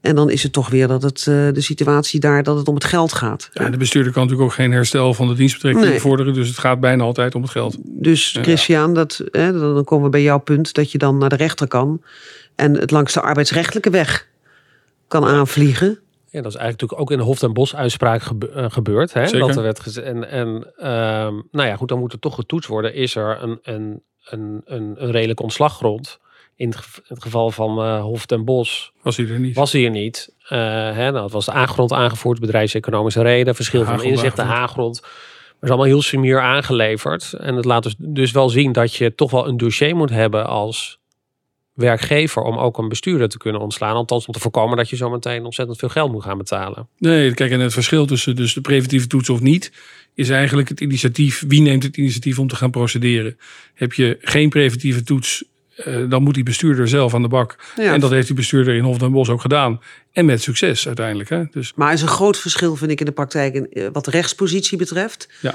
En 0.00 0.14
dan 0.14 0.30
is 0.30 0.42
het 0.42 0.52
toch 0.52 0.68
weer 0.68 0.88
dat 0.88 1.02
het 1.02 1.18
eh, 1.18 1.24
de 1.52 1.60
situatie 1.60 2.20
daar 2.20 2.42
dat 2.42 2.56
het 2.56 2.68
om 2.68 2.74
het 2.74 2.84
geld 2.84 3.12
gaat. 3.12 3.50
Ja, 3.52 3.70
de 3.70 3.76
bestuurder 3.76 4.12
kan 4.12 4.22
natuurlijk 4.22 4.50
ook 4.50 4.56
geen 4.56 4.72
herstel 4.72 5.14
van 5.14 5.28
de 5.28 5.34
dienstbetrekking 5.34 5.86
Nee. 5.86 6.00
vorderen. 6.00 6.34
Dus 6.34 6.48
het 6.48 6.58
gaat 6.58 6.80
bijna 6.80 7.04
altijd 7.04 7.34
om 7.34 7.42
het 7.42 7.50
geld. 7.50 7.76
Dus 7.82 8.32
Ja. 8.32 8.42
Christian, 8.42 8.94
dat, 8.94 9.20
hè, 9.30 9.52
dan 9.52 9.84
komen 9.84 10.04
we 10.04 10.10
bij 10.10 10.22
jouw 10.22 10.38
punt 10.38 10.74
dat 10.74 10.92
je 10.92 10.98
dan 10.98 11.18
naar 11.18 11.28
de 11.28 11.36
rechter 11.36 11.68
kan 11.68 12.02
en 12.54 12.74
het 12.74 12.90
langs 12.90 13.12
de 13.12 13.20
arbeidsrechtelijke 13.20 13.90
weg 13.90 14.28
kan 15.08 15.24
aanvliegen. 15.24 15.98
Ja, 16.30 16.42
dat 16.42 16.52
is 16.52 16.58
eigenlijk 16.58 16.80
natuurlijk 16.80 17.00
ook 17.00 17.10
in 17.10 17.18
de 17.18 17.24
Hof 17.24 17.42
en 17.42 17.52
Bos 17.52 17.74
uitspraak 17.74 18.22
eh, 18.22 18.70
gebeurd. 18.70 19.12
Hè? 19.12 19.26
Zeker. 19.26 19.46
Dat 19.46 19.56
er 19.56 19.62
werd 19.62 19.96
en, 19.96 20.30
en 20.30 20.72
ehm, 20.76 21.34
nou 21.50 21.68
ja, 21.68 21.76
goed, 21.76 21.88
dan 21.88 21.98
moet 21.98 22.12
er 22.12 22.18
toch 22.18 22.34
getoetst 22.34 22.68
worden. 22.68 22.94
Is 22.94 23.14
er 23.16 23.42
een, 23.42 23.58
een, 23.62 24.02
een, 24.24 24.62
een, 24.64 24.94
een 24.98 25.10
redelijke 25.10 25.42
ontslaggrond? 25.42 26.18
In 26.56 26.68
het, 26.68 26.76
gev- 26.76 26.98
het 27.08 27.22
geval 27.22 27.50
van 27.50 27.78
eh 27.82 28.00
Hof 28.02 28.26
en 28.26 28.44
Bos 28.44 28.92
Was 29.02 29.16
hij 29.16 29.26
er 29.28 29.38
niet. 29.40 29.54
was 29.54 29.72
hij 29.72 29.84
er 29.84 29.90
niet. 29.90 30.34
Eh, 30.48 30.58
hè, 30.94 31.10
nou, 31.10 31.22
het 31.24 31.32
was 31.32 31.44
de 31.44 31.52
aangrond 31.52 31.92
aangevoerd, 31.92 32.40
bedrijfseconomische 32.40 33.22
reden, 33.22 33.54
verschil 33.54 33.80
van 33.84 33.88
Haaggrond 33.92 34.14
inzicht, 34.14 34.36
de 34.36 34.42
aangevoerd. 34.42 34.60
haaggrond. 34.66 35.00
Maar 35.02 35.10
is 35.60 35.68
allemaal 35.68 35.86
heel 35.86 36.02
sumier 36.02 36.40
aangeleverd. 36.40 37.32
En 37.32 37.54
het 37.54 37.64
laat 37.64 37.82
dus, 37.82 37.94
dus 37.98 38.30
wel 38.30 38.48
zien 38.48 38.72
dat 38.72 38.94
je 38.94 39.14
toch 39.14 39.30
wel 39.30 39.48
een 39.48 39.56
dossier 39.56 39.96
moet 39.96 40.10
hebben 40.10 40.46
als 40.46 40.98
werkgever 41.72 42.42
om 42.42 42.56
ook 42.58 42.78
een 42.78 42.88
bestuurder 42.88 43.28
te 43.28 43.38
kunnen 43.38 43.60
ontslaan. 43.60 43.94
Althans 43.94 44.26
om 44.26 44.32
te 44.32 44.40
voorkomen 44.40 44.76
dat 44.76 44.90
je 44.90 44.96
zometeen 44.96 45.44
ontzettend 45.44 45.78
veel 45.78 45.88
geld 45.88 46.12
moet 46.12 46.22
gaan 46.22 46.38
betalen. 46.38 46.88
Nee, 46.98 47.34
kijk, 47.34 47.50
en 47.50 47.60
het 47.60 47.72
verschil 47.72 48.06
tussen 48.06 48.36
dus 48.36 48.54
de 48.54 48.60
preventieve 48.60 49.06
toets 49.06 49.28
of 49.30 49.40
niet, 49.40 49.72
is 50.14 50.28
eigenlijk 50.28 50.68
het 50.68 50.80
initiatief. 50.80 51.44
Wie 51.48 51.60
neemt 51.60 51.82
het 51.82 51.96
initiatief 51.96 52.38
om 52.38 52.48
te 52.48 52.56
gaan 52.56 52.70
procederen? 52.70 53.38
Heb 53.74 53.92
je 53.92 54.18
geen 54.20 54.48
preventieve 54.48 55.02
toets, 55.02 55.44
eh, 55.76 55.94
dan 56.08 56.22
moet 56.22 56.34
die 56.34 56.42
bestuurder 56.42 56.88
zelf 56.88 57.14
aan 57.14 57.22
de 57.22 57.28
bak. 57.28 57.56
Ja. 57.76 57.92
En 57.92 58.00
dat 58.00 58.10
heeft 58.10 58.26
die 58.26 58.36
bestuurder 58.36 58.74
in 58.74 58.82
Hof 58.82 58.98
den 58.98 59.12
Bosch 59.12 59.30
ook 59.30 59.40
gedaan. 59.40 59.80
En 60.12 60.24
met 60.24 60.42
succes 60.42 60.86
uiteindelijk. 60.86 61.28
Hè? 61.28 61.42
Dus 61.50 61.72
Maar 61.74 61.88
er 61.88 61.94
is 61.94 62.02
een 62.02 62.08
groot 62.08 62.38
verschil, 62.38 62.76
vind 62.76 62.90
ik, 62.90 63.00
in 63.00 63.06
de 63.06 63.12
praktijk 63.12 63.54
in, 63.54 63.70
eh, 63.72 63.88
wat 63.92 64.04
de 64.04 64.10
rechtspositie 64.10 64.78
betreft. 64.78 65.28
ja, 65.40 65.54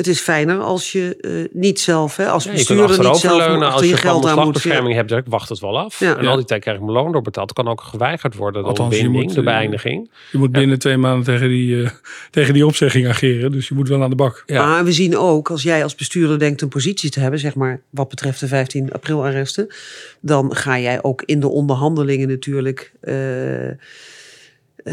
Het 0.00 0.08
is 0.08 0.20
fijner 0.20 0.58
als 0.60 0.92
je 0.92 1.16
eh, 1.20 1.60
niet 1.60 1.80
zelf, 1.80 2.16
hè, 2.16 2.28
als 2.28 2.44
Ja, 2.44 2.50
je 2.50 2.56
kunt 2.56 2.68
bestuurder 2.68 3.06
niet 3.10 3.20
zelf 3.20 3.40
achter 3.42 3.66
als 3.72 3.80
je 3.82 3.88
je 3.88 3.96
geld 3.96 4.14
aan 4.14 4.20
moet. 4.20 4.44
ontslagbescherming 4.46 4.94
hebt. 4.94 5.12
Ik 5.12 5.24
wacht 5.28 5.48
het 5.48 5.58
wel 5.58 5.78
af. 5.78 5.98
Ja. 6.00 6.16
En 6.16 6.22
Ja. 6.24 6.30
al 6.30 6.36
die 6.36 6.44
tijd 6.44 6.60
krijg 6.60 6.76
ik 6.76 6.82
mijn 6.82 6.96
loon 6.96 7.12
doorbetaald. 7.12 7.52
Kan 7.52 7.68
ook 7.68 7.80
geweigerd 7.80 8.34
worden. 8.34 8.62
De 8.62 8.68
Althans, 8.68 8.94
ontbinding, 8.94 9.24
moet, 9.24 9.34
de 9.34 9.40
eh, 9.40 9.46
beëindiging. 9.46 10.10
je 10.32 10.38
moet 10.38 10.52
binnen 10.52 10.78
twee 10.78 10.96
maanden 10.96 11.24
tegen 11.24 11.48
die, 11.48 11.82
eh, 11.82 11.90
tegen 12.30 12.54
die 12.54 12.66
opzegging 12.66 13.08
ageren. 13.08 13.52
Dus 13.52 13.68
je 13.68 13.74
moet 13.74 13.88
wel 13.88 14.02
aan 14.02 14.10
de 14.10 14.16
bak. 14.16 14.42
Ja. 14.46 14.66
Maar 14.66 14.84
we 14.84 14.92
zien 14.92 15.16
ook, 15.16 15.50
als 15.50 15.62
jij 15.62 15.82
als 15.82 15.94
bestuurder 15.94 16.38
denkt 16.38 16.60
een 16.62 16.68
positie 16.68 17.10
te 17.10 17.20
hebben, 17.20 17.40
zeg 17.40 17.54
maar 17.54 17.80
wat 17.90 18.08
betreft 18.08 18.40
de 18.40 18.46
15 18.46 18.92
april 18.92 19.24
arresten, 19.24 19.66
dan 20.20 20.54
ga 20.56 20.78
jij 20.78 21.02
ook 21.02 21.22
in 21.24 21.40
de 21.40 21.48
onderhandelingen 21.48 22.28
natuurlijk 22.28 22.92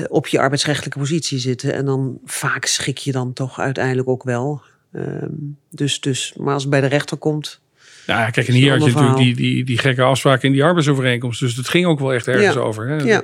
op 0.07 0.27
je 0.27 0.39
arbeidsrechtelijke 0.39 0.99
positie 0.99 1.39
zitten. 1.39 1.73
En 1.73 1.85
dan 1.85 2.19
vaak 2.25 2.65
schik 2.65 2.97
je 2.97 3.11
dan 3.11 3.33
toch 3.33 3.59
uiteindelijk 3.59 4.07
ook 4.09 4.23
wel. 4.23 4.61
Ehm, 4.93 5.29
dus, 5.69 5.99
dus, 6.01 6.33
maar 6.37 6.53
als 6.53 6.61
het 6.61 6.71
bij 6.71 6.81
de 6.81 6.87
rechter 6.87 7.17
komt, 7.17 7.59
Ja, 8.05 8.29
kijk, 8.29 8.47
en 8.47 8.53
hier 8.53 8.71
had 8.71 8.83
je 8.83 8.91
natuurlijk 8.91 9.17
die, 9.17 9.35
die, 9.35 9.65
die 9.65 9.77
gekke 9.77 10.01
afspraken 10.01 10.43
in 10.47 10.51
die 10.51 10.63
arbeidsovereenkomst. 10.63 11.39
Dus 11.39 11.55
het 11.55 11.69
ging 11.69 11.85
ook 11.85 11.99
wel 11.99 12.13
echt 12.13 12.27
ergens 12.27 12.53
Ja. 12.53 12.59
over. 12.61 12.87
Hè? 12.87 12.95
ja. 12.95 13.23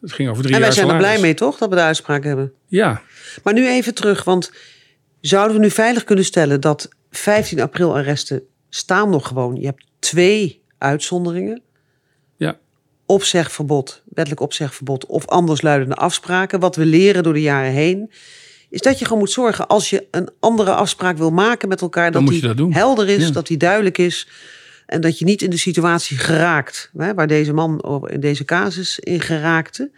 Het 0.00 0.12
ging 0.12 0.28
over 0.28 0.42
drie 0.42 0.54
En 0.54 0.60
wij 0.60 0.68
jaar 0.68 0.78
zijn 0.78 0.90
er 0.90 0.96
blij 0.96 1.18
mee 1.20 1.34
toch, 1.34 1.58
dat 1.58 1.68
we 1.68 1.74
de 1.74 1.80
uitspraak 1.80 2.24
hebben. 2.24 2.52
Ja, 2.66 3.02
Maar 3.42 3.54
nu 3.54 3.68
even 3.68 3.94
terug, 3.94 4.24
want 4.24 4.52
zouden 5.20 5.56
we 5.56 5.62
nu 5.62 5.70
veilig 5.70 6.04
kunnen 6.04 6.24
stellen 6.24 6.60
dat 6.60 6.88
15 7.10 7.60
april 7.60 7.94
arresten 7.96 8.42
staan 8.70 9.10
nog 9.10 9.26
gewoon? 9.26 9.56
Je 9.56 9.66
hebt 9.66 9.84
twee 9.98 10.62
uitzonderingen. 10.78 11.62
Ja. 12.36 12.58
Opzegverbod, 13.06 14.02
wettelijk 14.14 14.42
opzegverbod 14.42 15.06
of 15.06 15.26
andersluidende 15.26 15.94
afspraken. 15.94 16.60
Wat 16.60 16.76
we 16.76 16.84
leren 16.86 17.22
door 17.22 17.32
de 17.32 17.40
jaren 17.42 17.72
heen, 17.72 18.10
is 18.74 18.80
dat 18.80 18.98
je 18.98 19.04
gewoon 19.04 19.18
moet 19.18 19.30
zorgen 19.30 19.66
als 19.66 19.90
je 19.90 20.06
een 20.10 20.28
andere 20.40 20.74
afspraak 20.74 21.16
wil 21.16 21.30
maken 21.30 21.68
met 21.68 21.80
elkaar, 21.80 22.10
dat 22.12 22.20
moet 22.22 22.30
die 22.30 22.40
je 22.40 22.46
dat 22.46 22.56
doen. 22.56 22.72
helder 22.72 23.08
is, 23.08 23.26
Ja. 23.26 23.30
dat 23.32 23.46
die 23.46 23.56
duidelijk 23.56 23.98
is. 23.98 24.28
En 24.86 25.00
dat 25.00 25.18
je 25.18 25.24
niet 25.24 25.42
in 25.42 25.50
de 25.50 25.56
situatie 25.56 26.18
geraakt, 26.18 26.90
hè, 26.96 27.14
waar 27.14 27.26
deze 27.26 27.52
man 27.52 27.80
in 28.10 28.20
deze 28.20 28.44
casus 28.44 28.98
in 28.98 29.20
geraakte. 29.20 29.90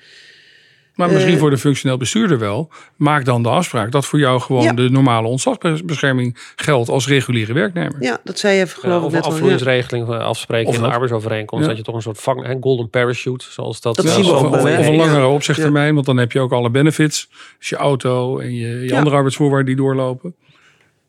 Maar 0.97 1.09
misschien 1.11 1.33
Eh, 1.35 1.39
voor 1.41 1.51
de 1.51 1.59
functioneel 1.59 1.97
bestuurder 1.97 2.39
wel. 2.39 2.71
Maak 2.97 3.25
dan 3.25 3.43
de 3.43 3.49
afspraak 3.49 3.91
dat 3.93 4.07
voor 4.07 4.19
jou 4.19 4.41
gewoon 4.41 4.63
Ja. 4.63 4.73
de 4.73 4.91
normale 4.91 5.29
ontslagbescherming 5.29 6.39
geldt 6.57 6.89
als 6.89 7.07
reguliere 7.09 7.53
werknemer. 7.53 7.97
Ja, 8.03 8.19
dat 8.25 8.39
zei 8.39 8.57
je 8.57 8.63
even 8.63 8.81
geloof 8.81 9.01
ik 9.01 9.07
of 9.07 9.13
net 9.13 9.23
al. 9.23 9.29
ja. 9.29 9.35
afvloeingsregeling 9.35 10.09
afspreken 10.09 10.69
Of 10.69 10.75
in 10.75 10.83
de 10.83 10.89
arbeidsovereenkomst. 10.89 11.63
Ja. 11.65 11.69
Dat 11.69 11.79
je 11.79 11.85
toch 11.85 11.95
een 11.95 12.03
soort 12.03 12.21
vang, 12.21 12.47
hè, 12.47 12.57
golden 12.61 12.91
parachute, 12.91 13.45
zoals 13.51 13.81
dat, 13.81 13.97
Dat 13.97 14.05
eh, 14.05 14.11
zien 14.13 14.21
we 14.21 14.29
zo 14.29 14.35
of, 14.35 14.43
ook 14.43 14.53
of, 14.53 14.63
of 14.79 14.87
een 14.87 14.97
langere 14.97 15.27
opzegtermijn, 15.27 15.95
want 15.95 16.07
dan 16.07 16.17
heb 16.17 16.33
je 16.33 16.41
ook 16.41 16.53
alle 16.53 16.71
benefits. 16.71 17.29
Dus 17.59 17.69
je 17.69 17.77
auto 17.77 18.39
en 18.39 18.55
je, 18.55 18.69
je 18.69 18.89
Ja. 18.89 18.97
andere 18.99 19.17
arbeidsvoorwaarden 19.17 19.67
die 19.67 19.77
doorlopen. 19.85 20.35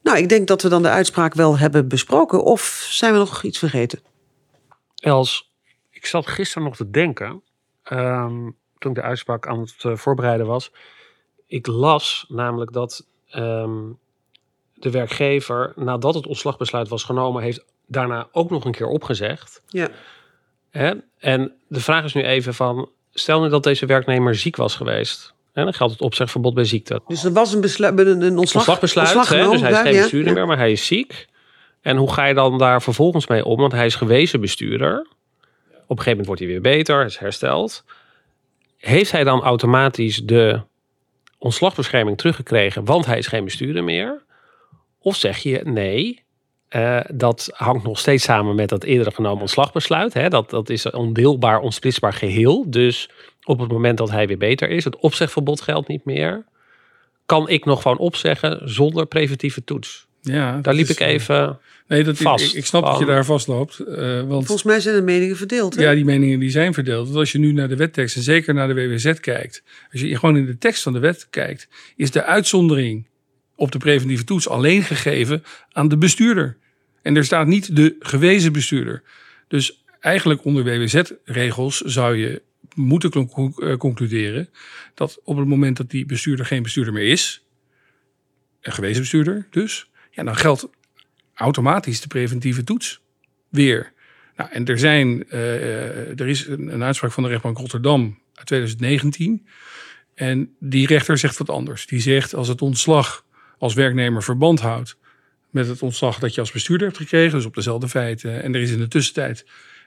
Nou, 0.03 0.17
ik 0.17 0.29
denk 0.29 0.47
dat 0.47 0.61
we 0.61 0.69
dan 0.69 0.81
de 0.81 0.89
uitspraak 0.89 1.33
wel 1.33 1.57
hebben 1.57 1.87
besproken. 1.87 2.43
Of 2.43 2.87
zijn 2.89 3.11
we 3.13 3.17
nog 3.19 3.43
iets 3.43 3.57
vergeten? 3.59 3.99
Els, 4.95 5.51
ik 5.91 6.05
zat 6.05 6.27
gisteren 6.27 6.63
nog 6.63 6.75
te 6.75 6.89
denken, 6.89 7.41
ehm, 7.83 8.33
toen 8.79 8.91
ik 8.91 8.97
de 8.97 9.03
uitspraak 9.03 9.47
aan 9.47 9.59
het 9.59 9.75
eh, 9.77 9.95
voorbereiden 9.95 10.45
was. 10.45 10.71
Ik 11.47 11.67
las 11.67 12.25
namelijk 12.27 12.73
dat 12.73 13.05
ehm, 13.29 13.79
de 14.73 14.91
werkgever, 14.91 15.73
nadat 15.75 16.13
het 16.13 16.27
ontslagbesluit 16.27 16.87
was 16.87 17.03
genomen, 17.03 17.43
heeft 17.43 17.65
daarna 17.85 18.27
ook 18.31 18.49
nog 18.49 18.65
een 18.65 18.71
keer 18.71 18.87
opgezegd. 18.87 19.61
Ja. 19.67 19.89
Hè? 20.69 20.93
En 21.17 21.53
de 21.67 21.79
vraag 21.79 22.03
is 22.03 22.13
nu 22.13 22.23
even 22.23 22.53
van, 22.53 22.89
stel 23.13 23.41
nu 23.41 23.49
dat 23.49 23.63
deze 23.63 23.85
werknemer 23.85 24.35
ziek 24.35 24.55
was 24.55 24.75
geweest. 24.75 25.33
Hè, 25.53 25.63
dan 25.63 25.73
geldt 25.73 25.93
het 25.93 26.01
opzegverbod 26.01 26.53
bij 26.53 26.63
ziekte. 26.63 27.01
Dus 27.07 27.23
er 27.23 27.33
was 27.33 27.53
een, 27.53 27.61
beslu- 27.61 27.87
een, 27.87 28.21
een 28.21 28.37
ontslag, 28.37 28.67
Ontslagbesluit, 28.67 29.15
ontslag 29.15 29.39
hè, 29.39 29.49
dus 29.49 29.61
hij 29.61 29.71
is 29.71 29.77
geen 29.77 30.01
bestuurder 30.01 30.29
ja. 30.29 30.33
meer, 30.33 30.47
maar 30.47 30.57
hij 30.57 30.71
is 30.71 30.85
ziek. 30.85 31.27
En 31.81 31.97
hoe 31.97 32.13
ga 32.13 32.25
je 32.25 32.33
dan 32.33 32.57
daar 32.57 32.81
vervolgens 32.81 33.27
mee 33.27 33.45
om? 33.45 33.59
Want 33.59 33.71
hij 33.71 33.85
is 33.85 33.95
gewezen 33.95 34.41
bestuurder. 34.41 34.99
Op 35.87 35.97
een 35.97 36.03
gegeven 36.03 36.09
moment 36.09 36.25
wordt 36.25 36.41
hij 36.41 36.49
weer 36.49 36.61
beter, 36.61 37.05
is 37.05 37.17
hersteld. 37.17 37.83
Heeft 38.77 39.11
hij 39.11 39.23
dan 39.23 39.41
automatisch 39.41 40.17
de 40.23 40.61
ontslagbescherming 41.37 42.17
teruggekregen, 42.17 42.85
want 42.85 43.05
hij 43.05 43.17
is 43.17 43.27
geen 43.27 43.43
bestuurder 43.43 43.83
meer? 43.83 44.23
Of 44.99 45.15
zeg 45.15 45.37
je 45.37 45.61
nee, 45.63 46.25
eh, 46.67 46.99
dat 47.13 47.49
hangt 47.53 47.83
nog 47.83 47.99
steeds 47.99 48.23
samen 48.23 48.55
met 48.55 48.69
dat 48.69 48.83
eerder 48.83 49.13
genomen 49.13 49.41
ontslagbesluit. 49.41 50.13
Hè? 50.13 50.29
Dat, 50.29 50.49
dat 50.49 50.69
is 50.69 50.83
een 50.83 50.93
ondeelbaar, 50.93 51.59
onsplitsbaar 51.59 52.13
geheel. 52.13 52.71
Dus 52.71 53.09
op 53.43 53.59
het 53.59 53.71
moment 53.71 53.97
dat 53.97 54.11
hij 54.11 54.27
weer 54.27 54.37
beter 54.37 54.69
is, 54.69 54.83
het 54.83 54.97
opzegverbod 54.97 55.61
geldt 55.61 55.87
niet 55.87 56.05
meer. 56.05 56.45
Kan 57.25 57.49
ik 57.49 57.65
nog 57.65 57.81
gewoon 57.81 57.97
opzeggen 57.97 58.69
zonder 58.69 59.05
preventieve 59.05 59.63
toets? 59.63 60.06
Ja, 60.27 60.59
Daar 60.61 60.73
liep 60.73 60.85
is, 60.85 60.91
ik 60.91 60.99
even. 60.99 61.59
Nee, 61.87 62.03
dat, 62.03 62.17
vast. 62.17 62.45
Ik, 62.45 62.53
ik 62.53 62.65
snap 62.65 62.83
dat 62.83 62.91
je 62.91 62.97
Van- 63.05 63.07
daar 63.13 63.25
vastloopt. 63.25 63.79
eh, 63.79 64.21
want 64.21 64.45
Volgens 64.45 64.63
mij 64.63 64.79
zijn 64.79 64.95
de 64.95 65.01
meningen 65.01 65.37
verdeeld. 65.37 65.75
Hè? 65.75 65.81
Ja, 65.81 65.93
die 65.93 66.05
meningen 66.05 66.39
die 66.39 66.49
zijn 66.49 66.73
verdeeld. 66.73 67.05
Want 67.05 67.17
als 67.19 67.31
je 67.31 67.39
nu 67.39 67.51
naar 67.51 67.67
de 67.67 67.75
wettekst 67.75 68.15
en 68.15 68.21
zeker 68.21 68.53
naar 68.53 68.67
de 68.67 68.73
WWZ 68.73 69.13
kijkt, 69.19 69.63
als 69.91 70.01
je 70.01 70.17
gewoon 70.17 70.37
in 70.37 70.45
de 70.45 70.57
tekst 70.57 70.83
van 70.83 70.93
de 70.93 70.99
wet 70.99 71.27
kijkt, 71.29 71.67
is 71.95 72.11
de 72.11 72.23
uitzondering 72.23 73.07
op 73.55 73.71
de 73.71 73.77
preventieve 73.77 74.23
toets 74.23 74.49
alleen 74.49 74.83
gegeven 74.83 75.43
aan 75.71 75.87
de 75.87 75.97
bestuurder. 75.97 76.57
En 77.01 77.15
er 77.15 77.25
staat 77.25 77.47
niet 77.47 77.75
de 77.75 77.95
gewezen 77.99 78.51
bestuurder. 78.53 79.03
Dus 79.47 79.83
eigenlijk 79.99 80.45
onder 80.45 80.63
WWZ-regels 80.63 81.81
zou 81.81 82.15
je 82.15 82.41
moeten 82.75 83.11
eh, 83.11 83.77
concluderen 83.77 84.49
dat 84.93 85.19
op 85.23 85.37
het 85.37 85.47
moment 85.47 85.77
dat 85.77 85.89
die 85.89 86.05
bestuurder 86.05 86.45
geen 86.45 86.63
bestuurder 86.63 86.93
meer 86.93 87.07
is, 87.11 87.43
een 88.61 88.71
gewezen 88.71 89.01
bestuurder 89.01 89.47
dus, 89.51 89.89
dan 90.25 90.35
geldt 90.35 90.69
automatisch 91.33 92.01
de 92.01 92.07
preventieve 92.07 92.63
toets 92.63 93.01
weer. 93.49 93.93
Nou, 94.35 94.49
en 94.51 94.65
er, 94.65 94.79
zijn, 94.79 95.25
uh, 95.29 96.19
er 96.19 96.27
is 96.27 96.47
een, 96.47 96.73
een, 96.73 96.83
uitspraak 96.83 97.11
van 97.11 97.23
de 97.23 97.29
rechtbank 97.29 97.57
Rotterdam 97.57 98.19
uit 98.33 98.47
2019. 98.47 99.47
En 100.15 100.55
die 100.59 100.87
rechter 100.87 101.17
zegt 101.17 101.37
wat 101.37 101.49
anders. 101.49 101.87
Die 101.87 101.99
zegt 101.99 102.35
als 102.35 102.47
het 102.47 102.61
ontslag 102.61 103.25
als 103.57 103.73
werknemer 103.73 104.23
verband 104.23 104.59
houdt 104.59 104.97
met 105.49 105.67
het 105.67 105.81
ontslag 105.81 106.19
dat 106.19 106.33
je 106.33 106.41
als 106.41 106.51
bestuurder 106.51 106.87
hebt 106.87 106.99
gekregen, 106.99 107.37
dus 107.37 107.45
op 107.45 107.55
dezelfde 107.55 107.89
feiten, 107.89 108.43
en 108.43 108.55
er 108.55 108.61
is 108.61 108.71
in 108.71 108.79
de 108.79 108.87
tussentijd 108.87 109.45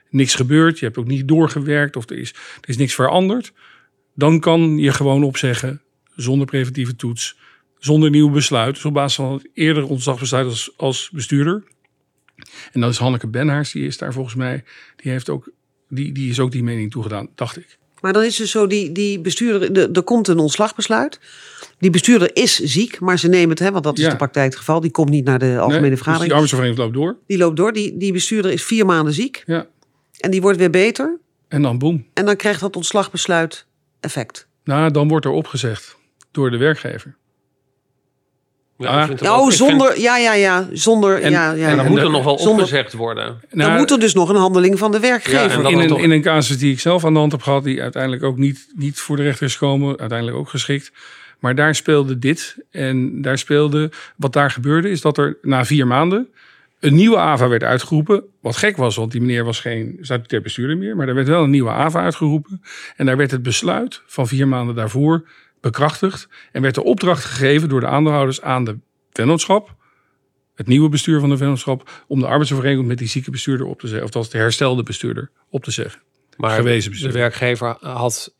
niks 0.09 0.35
gebeurd, 0.35 0.79
je 0.79 0.85
hebt 0.85 0.97
ook 0.97 1.07
niet 1.07 1.27
doorgewerkt 1.27 1.95
of 1.95 2.09
er 2.09 2.17
is, 2.17 2.29
er 2.61 2.69
is 2.69 2.77
niks 2.77 2.93
veranderd, 2.93 3.53
dan 4.15 4.39
kan 4.39 4.77
je 4.77 4.93
gewoon 4.93 5.23
opzeggen 5.23 5.81
zonder 6.15 6.45
preventieve 6.45 6.95
toets, 6.95 7.37
zonder 7.83 8.09
nieuw 8.09 8.29
besluit, 8.29 8.75
dus 8.75 8.85
op 8.85 8.93
basis 8.93 9.15
van 9.15 9.33
het 9.33 9.49
eerdere 9.53 9.85
ontslagbesluit 9.85 10.45
als, 10.47 10.73
als 10.77 11.09
bestuurder. 11.13 11.63
En 12.71 12.81
dan 12.81 12.89
is 12.89 12.97
Hanneke 12.97 13.27
Benhaars, 13.27 13.71
die 13.71 13.85
is 13.85 13.97
daar 13.97 14.13
volgens 14.13 14.35
mij, 14.35 14.63
die, 14.95 15.11
heeft 15.11 15.29
ook, 15.29 15.51
die, 15.89 16.11
die 16.11 16.29
is 16.29 16.39
ook 16.39 16.51
die 16.51 16.63
mening 16.63 16.91
toegedaan, 16.91 17.29
dacht 17.35 17.57
ik. 17.57 17.79
Maar 18.01 18.13
dan 18.13 18.23
is 18.23 18.37
het 18.37 18.47
zo, 18.47 18.67
die, 18.67 18.91
die 18.91 19.19
bestuurder, 19.19 19.91
er 19.91 20.03
komt 20.03 20.27
een 20.27 20.39
ontslagbesluit. 20.39 21.19
Die 21.79 21.89
bestuurder 21.89 22.35
is 22.35 22.59
ziek, 22.59 22.99
maar 22.99 23.19
ze 23.19 23.27
nemen 23.27 23.49
het, 23.49 23.59
hè, 23.59 23.71
want 23.71 23.83
dat 23.83 23.99
is 23.99 24.09
de 24.09 24.15
praktijk 24.15 24.45
het 24.45 24.55
geval. 24.55 24.79
Die 24.79 24.91
komt 24.91 25.09
niet 25.09 25.25
naar 25.25 25.39
de 25.39 25.57
algemene 25.59 25.87
nee, 25.87 25.97
vergadering. 25.97 26.33
Dus 26.33 26.49
die 26.49 26.57
arbeidsvereniging 26.61 26.77
loopt 26.77 26.93
door. 26.93 27.17
Die 27.27 27.37
loopt 27.37 27.57
door. 27.57 27.73
Die, 27.73 27.97
die 27.97 28.13
bestuurder 28.13 28.51
is 28.51 28.63
vier 28.63 28.85
maanden 28.85 29.13
ziek. 29.13 29.43
Ja. 29.45 29.67
En 30.19 30.31
die 30.31 30.41
wordt 30.41 30.57
weer 30.57 30.69
beter. 30.69 31.19
En 31.47 31.61
dan 31.61 31.77
boem. 31.77 32.05
En 32.13 32.25
dan 32.25 32.35
krijgt 32.35 32.59
dat 32.59 32.75
ontslagbesluit 32.75 33.65
effect. 33.99 34.47
Nou, 34.63 34.91
dan 34.91 35.07
wordt 35.07 35.25
er 35.25 35.31
opgezegd 35.31 35.97
door 36.31 36.51
de 36.51 36.57
werkgever. 36.57 37.15
Ja, 38.81 39.09
ja 39.17 39.39
oh, 39.39 39.49
zonder, 39.49 39.99
ja, 39.99 40.17
ja, 40.17 40.33
ja, 40.33 40.67
zonder, 40.71 41.21
en, 41.21 41.31
ja, 41.31 41.51
ja. 41.51 41.67
En 41.67 41.77
dan 41.77 41.87
moet 41.87 41.99
er 41.99 42.09
nog 42.09 42.23
wel 42.23 42.37
zonder, 42.37 42.63
opgezegd 42.63 42.93
worden. 42.93 43.41
Nou, 43.51 43.69
dan 43.69 43.79
moet 43.79 43.91
er 43.91 43.99
dus 43.99 44.13
nog 44.13 44.29
een 44.29 44.35
handeling 44.35 44.79
van 44.79 44.91
de 44.91 44.99
werkgever. 44.99 45.61
Ja, 45.61 45.69
in, 45.69 45.79
een, 45.79 45.97
in 45.97 46.11
een 46.11 46.21
casus 46.21 46.57
die 46.57 46.71
ik 46.71 46.79
zelf 46.79 47.05
aan 47.05 47.13
de 47.13 47.19
hand 47.19 47.31
heb 47.31 47.41
gehad, 47.41 47.63
die 47.63 47.81
uiteindelijk 47.81 48.23
ook 48.23 48.37
niet, 48.37 48.67
niet 48.75 48.99
voor 48.99 49.15
de 49.15 49.23
rechter 49.23 49.45
is 49.45 49.55
gekomen, 49.55 49.99
uiteindelijk 49.99 50.37
ook 50.37 50.49
geschikt. 50.49 50.91
Maar 51.39 51.55
daar 51.55 51.75
speelde 51.75 52.19
dit. 52.19 52.55
En 52.71 53.21
daar 53.21 53.37
speelde, 53.37 53.91
wat 54.15 54.33
daar 54.33 54.51
gebeurde, 54.51 54.89
is 54.89 55.01
dat 55.01 55.17
er 55.17 55.37
na 55.41 55.65
vier 55.65 55.87
maanden 55.87 56.27
een 56.81 56.95
nieuwe 56.95 57.17
AVA 57.17 57.47
werd 57.47 57.63
uitgeroepen. 57.63 58.23
Wat 58.39 58.57
gek 58.57 58.77
was, 58.77 58.95
want 58.95 59.11
die 59.11 59.21
meneer 59.21 59.43
was 59.43 59.59
geen 59.59 59.97
statutair 60.01 60.41
bestuurder 60.41 60.77
meer. 60.77 60.95
Maar 60.95 61.07
er 61.07 61.15
werd 61.15 61.27
wel 61.27 61.43
een 61.43 61.49
nieuwe 61.49 61.69
AVA 61.69 62.01
uitgeroepen. 62.01 62.61
En 62.95 63.05
daar 63.05 63.17
werd 63.17 63.31
het 63.31 63.43
besluit 63.43 64.01
van 64.05 64.27
vier 64.27 64.47
maanden 64.47 64.75
daarvoor 64.75 65.23
bekrachtigd. 65.61 66.27
En 66.51 66.61
werd 66.61 66.75
de 66.75 66.83
opdracht 66.83 67.25
gegeven 67.25 67.69
door 67.69 67.79
de 67.79 67.87
aandeelhouders 67.87 68.41
aan 68.41 68.63
de 68.63 68.77
vennootschap. 69.11 69.75
Het 70.55 70.67
nieuwe 70.67 70.89
bestuur 70.89 71.19
van 71.19 71.29
de 71.29 71.37
vennootschap. 71.37 72.03
Om 72.07 72.19
de 72.19 72.27
arbeidsovereenkomst 72.27 72.89
met 72.89 72.97
die 72.97 73.07
zieke 73.07 73.31
bestuurder 73.31 73.67
op 73.67 73.79
te 73.79 73.87
zeggen. 73.87 74.07
Of 74.07 74.15
als 74.15 74.29
de 74.29 74.37
herstelde 74.37 74.83
bestuurder 74.83 75.31
op 75.49 75.63
te 75.63 75.71
zeggen. 75.71 76.01
Maar 76.37 76.55
gewezen 76.55 76.91
de 76.91 77.11
werkgever 77.11 77.77
had 77.79 78.33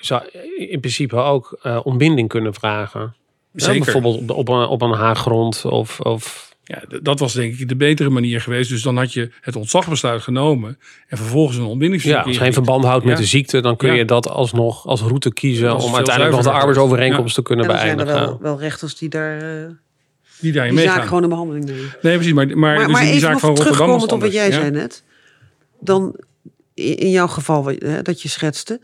zou 0.00 0.22
in 0.56 0.80
principe 0.80 1.16
ook 1.16 1.58
uh, 1.62 1.80
ontbinding 1.82 2.28
kunnen 2.28 2.54
vragen. 2.54 3.16
Zeker. 3.52 3.84
bijvoorbeeld 3.84 4.20
op, 4.20 4.30
op, 4.30 4.48
een, 4.48 4.66
op 4.66 4.82
een 4.82 4.92
haaggrond 4.92 5.64
of, 5.64 6.00
of 6.00 6.47
ja, 6.68 6.82
dat 7.02 7.18
was 7.18 7.32
denk 7.32 7.58
ik 7.58 7.68
de 7.68 7.76
betere 7.76 8.08
manier 8.08 8.40
geweest. 8.40 8.70
Dus 8.70 8.82
dan 8.82 8.96
had 8.96 9.12
je 9.12 9.30
het 9.40 9.56
ontslagbesluit 9.56 10.22
genomen 10.22 10.78
en 11.06 11.16
vervolgens 11.16 11.56
een 11.56 11.64
ontbindingsverzoek. 11.64 12.20
Ja, 12.20 12.28
als 12.28 12.38
geen 12.38 12.52
verband 12.52 12.84
houdt 12.84 13.04
met 13.04 13.16
de 13.16 13.24
ziekte, 13.24 13.60
dan 13.60 13.76
kun 13.76 13.94
je 13.94 14.04
dat 14.04 14.28
alsnog 14.28 14.86
als 14.86 15.00
route 15.00 15.32
kiezen 15.32 15.76
om 15.76 15.94
uiteindelijk 15.94 16.34
nog 16.34 16.44
de 16.44 16.50
arbeidsovereenkomst 16.50 17.34
te 17.34 17.42
kunnen 17.42 17.66
beëindigen. 17.66 17.98
Er 17.98 18.06
zijn 18.06 18.18
er 18.18 18.26
wel, 18.26 18.38
wel 18.40 18.58
rechters 18.60 18.96
die 18.96 19.08
daar. 19.08 19.42
Uh, 19.42 19.70
die 20.40 20.52
daarin 20.52 20.74
die 20.74 20.80
meegaan. 20.80 20.98
zaak 20.98 21.08
gewoon 21.08 21.22
in 21.22 21.28
behandeling 21.28 21.64
nemen. 21.64 21.96
Nee, 22.02 22.14
precies. 22.14 22.32
Maar, 22.32 22.46
maar, 22.46 22.56
maar, 22.56 22.84
dus 22.86 22.92
maar 22.92 23.04
die 23.04 23.18
zaak 23.18 23.38
van 23.38 23.56
Rotterdam 23.56 23.90
op 23.90 24.20
wat 24.20 24.32
jij 24.32 24.52
zei 24.52 24.70
net. 24.70 25.02
Dan 25.80 26.16
in 26.74 27.10
jouw 27.10 27.28
geval 27.28 27.64
hè, 27.64 28.02
dat 28.02 28.22
je 28.22 28.28
schetste. 28.28 28.80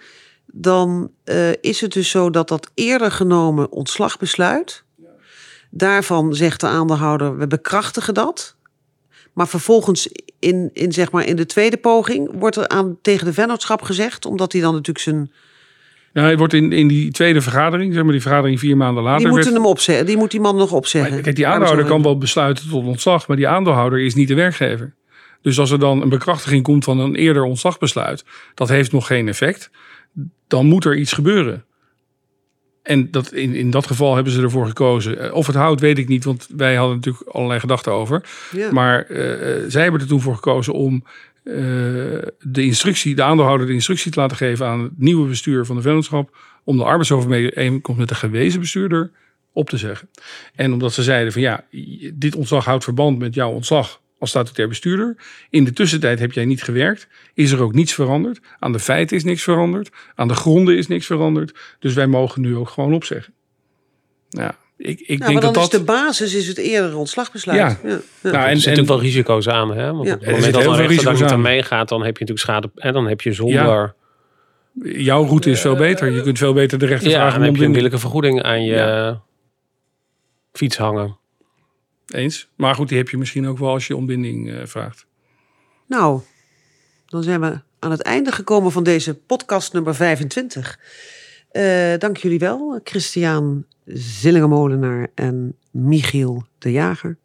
Dan 0.47 1.11
uh, 1.25 1.51
is 1.61 1.81
het 1.81 1.92
dus 1.92 2.11
zo 2.11 2.31
dat 2.31 2.49
dat 2.49 2.70
eerder 2.75 3.11
genomen 3.11 3.73
ontslagbesluit 3.73 4.84
Daarvan 5.77 6.35
zegt 6.35 6.61
de 6.61 6.67
aandeelhouder, 6.67 7.39
we 7.39 7.47
bekrachtigen 7.47 8.15
dat. 8.15 8.57
Maar 9.33 9.49
vervolgens 9.49 10.09
in, 10.39 10.71
in, 10.73 10.93
zeg 10.93 11.11
maar 11.11 11.27
in 11.27 11.37
de 11.37 11.47
tweede 11.47 11.77
poging 11.77 12.31
wordt 12.33 12.57
er 12.57 12.69
aan, 12.69 12.99
tegen 13.03 13.27
de 13.27 13.33
vennootschap 13.33 13.83
gezegd, 13.83 14.27
omdat 14.27 14.53
hij 14.53 14.61
dan 14.61 14.73
natuurlijk 14.73 15.05
zijn... 15.05 15.33
Nou, 16.13 16.27
hij 16.27 16.37
wordt 16.37 16.53
in, 16.53 16.73
in 16.73 16.89
die 16.89 17.11
tweede 17.11 17.41
vergadering, 17.41 17.95
zeg 17.95 18.03
maar 18.03 18.13
die 18.13 18.21
vergadering 18.21 18.59
vier 18.59 18.77
maanden 18.77 19.03
later... 19.03 19.19
Die 19.19 19.29
moeten 19.29 19.55
hem 19.55 19.67
opzeggen, 19.67 20.07
die 20.07 20.17
moet 20.17 20.31
die 20.31 20.41
man 20.41 20.57
nog 20.57 20.73
opzeggen. 20.73 21.23
kijk, 21.23 21.37
die 21.37 21.47
aandeelhouder 21.47 21.87
kan 21.87 22.03
wel 22.03 22.19
besluiten 22.19 22.69
tot 22.69 22.85
ontslag, 22.85 23.29
maar 23.29 23.37
die 23.37 23.49
aandeelhouder 23.49 24.01
is 24.01 24.15
niet 24.15 24.29
de 24.29 24.35
werkgever. 24.35 24.95
Dus 25.43 25.59
als 25.59 25.71
er 25.71 25.79
dan 25.79 26.03
een 26.03 26.09
bekrachtiging 26.09 26.63
komt 26.63 26.85
van 26.85 26.99
een 26.99 27.15
eerder 27.15 27.43
ontslagbesluit, 27.43 28.25
dat 28.55 28.69
heeft 28.69 28.93
nog 28.93 29.07
geen 29.07 29.29
effect, 29.29 29.71
dan 30.47 30.67
moet 30.67 30.85
er 30.85 30.97
iets 30.97 31.13
gebeuren. 31.13 31.65
En 32.85 33.11
dat, 33.11 33.33
in, 33.33 33.55
in 33.55 33.70
dat 33.70 33.87
geval 33.87 34.14
hebben 34.14 34.33
ze 34.33 34.42
ervoor 34.42 34.66
gekozen. 34.66 35.18
Eh, 35.18 35.35
of 35.35 35.47
het 35.47 35.57
houdt, 35.57 35.81
weet 35.81 35.99
ik 35.99 36.09
niet, 36.09 36.25
want 36.25 36.49
wij 36.57 36.75
hadden 36.75 36.97
natuurlijk 36.97 37.29
allerlei 37.29 37.61
gedachten 37.61 37.92
over. 37.92 38.29
Maar 38.70 39.11
uh, 39.11 39.18
zij 39.68 39.83
hebben 39.83 40.01
er 40.01 40.07
toen 40.07 40.20
voor 40.20 40.35
gekozen 40.35 40.73
om 40.73 41.05
uh, 41.44 41.55
de 42.40 42.62
instructie, 42.62 43.14
de 43.14 43.23
aandeelhouder 43.23 43.66
de 43.66 43.73
instructie 43.73 44.11
te 44.11 44.20
laten 44.20 44.37
geven 44.37 44.66
aan 44.66 44.83
het 44.83 44.92
nieuwe 44.97 45.29
bestuur 45.29 45.64
van 45.66 45.77
de 45.77 45.83
vennootschap. 45.83 46.37
om 46.64 46.77
de 46.77 46.85
arbeidsovereenkomst 46.85 48.01
met 48.01 48.09
de 48.09 48.14
gewezen 48.14 48.61
bestuurder 48.61 49.11
op 49.53 49.68
te 49.68 49.77
zeggen. 49.77 50.09
En 50.55 50.73
omdat 50.73 50.92
ze 50.92 51.03
zeiden 51.03 51.33
van 51.33 51.42
ja, 51.42 51.64
dit 52.14 52.35
ontslag 52.35 52.64
houdt 52.64 52.85
verband 52.85 53.18
met 53.18 53.35
jouw 53.35 53.51
ontslag 53.51 54.01
als 54.25 54.33
statutair 54.33 54.69
bestuurder. 54.69 55.17
In 55.51 55.65
de 55.65 55.73
tussentijd 55.73 56.19
heb 56.19 56.33
jij 56.33 56.45
niet 56.45 56.63
gewerkt. 56.63 57.09
Is 57.35 57.51
er 57.51 57.63
ook 57.63 57.75
niets 57.75 57.95
veranderd. 57.95 58.41
Aan 58.59 58.73
de 58.73 58.79
feiten 58.79 59.17
is 59.17 59.25
niks 59.25 59.43
veranderd. 59.43 59.91
Aan 60.15 60.29
de 60.29 60.35
gronden 60.35 60.77
is 60.77 60.87
niks 60.87 61.07
veranderd. 61.07 61.59
Dus 61.79 61.95
wij 61.95 62.07
mogen 62.07 62.41
nu 62.41 62.57
ook 62.57 62.69
gewoon 62.69 62.95
opzeggen. 62.95 63.33
Ja, 64.29 64.57
ik, 64.77 65.01
ik 65.01 65.19
nou, 65.19 65.31
denk 65.31 65.43
dan 65.43 65.53
dat 65.53 65.63
is 65.63 65.79
de 65.79 65.85
basis 65.85 66.35
is 66.35 66.47
het 66.47 66.59
eerdere 66.59 66.97
ontslagbesluit. 66.97 67.59
Ja. 67.59 67.79
ja. 67.83 67.89
Nou, 67.89 67.97
en, 68.23 68.33
er 68.33 68.33
zitten 68.33 68.55
natuurlijk 68.55 68.89
wel 68.89 69.01
risico's 69.01 69.49
aan. 69.49 69.77
Hè? 69.77 69.93
Want 69.93 70.07
ja. 70.07 70.15
op 70.15 70.21
het 70.21 70.31
moment 70.31 70.53
dat 70.53 70.65
een 70.65 70.87
rechter 70.87 71.19
daar 71.19 71.31
aan 71.31 71.41
meegaat, 71.41 71.89
dan 71.89 72.05
heb 72.05 72.19
je 72.19 72.25
natuurlijk 72.25 72.39
schade. 72.39 72.71
En 72.75 72.93
dan 72.93 73.07
heb 73.07 73.21
je 73.21 73.33
zonder... 73.33 73.95
Jouw 74.83 75.25
route 75.25 75.51
is 75.51 75.61
veel 75.61 75.77
beter. 75.77 76.11
Je 76.11 76.23
kunt 76.23 76.39
veel 76.39 76.53
beter 76.53 76.79
de 76.79 76.87
rechter 76.87 77.11
ja, 77.11 77.17
vragen. 77.17 77.39
dan 77.39 77.49
heb 77.49 77.57
je 77.57 77.65
een 77.65 77.73
billijke 77.73 77.99
vergoeding 77.99 78.43
aan 78.43 78.65
je 78.65 79.17
fiets 80.53 80.77
hangen. 80.77 81.19
Eens. 82.07 82.49
Maar 82.57 82.75
goed, 82.75 82.88
die 82.88 82.99
heb 82.99 83.09
je 83.09 83.17
misschien 83.17 83.47
ook 83.47 83.59
wel 83.59 83.71
als 83.71 83.87
je 83.87 83.97
ontbinding 83.97 84.49
uh, 84.49 84.67
vraagt. 84.67 85.07
Nou, 85.87 86.21
dan 87.07 87.23
zijn 87.23 87.40
we 87.40 87.61
aan 87.79 87.90
het 87.90 88.03
einde 88.03 88.33
gekomen 88.33 88.73
van 88.73 88.83
deze 88.83 89.14
podcast 89.14 89.73
nummer 89.73 89.95
25. 89.95 90.79
Uh, 91.53 91.99
dank 91.99 92.17
jullie 92.17 92.38
wel, 92.38 92.81
Christian 92.85 93.64
Zillingemolenaar 93.85 95.09
en 95.14 95.57
Michiel 95.71 96.47
de 96.59 96.73
Jager. 96.73 97.17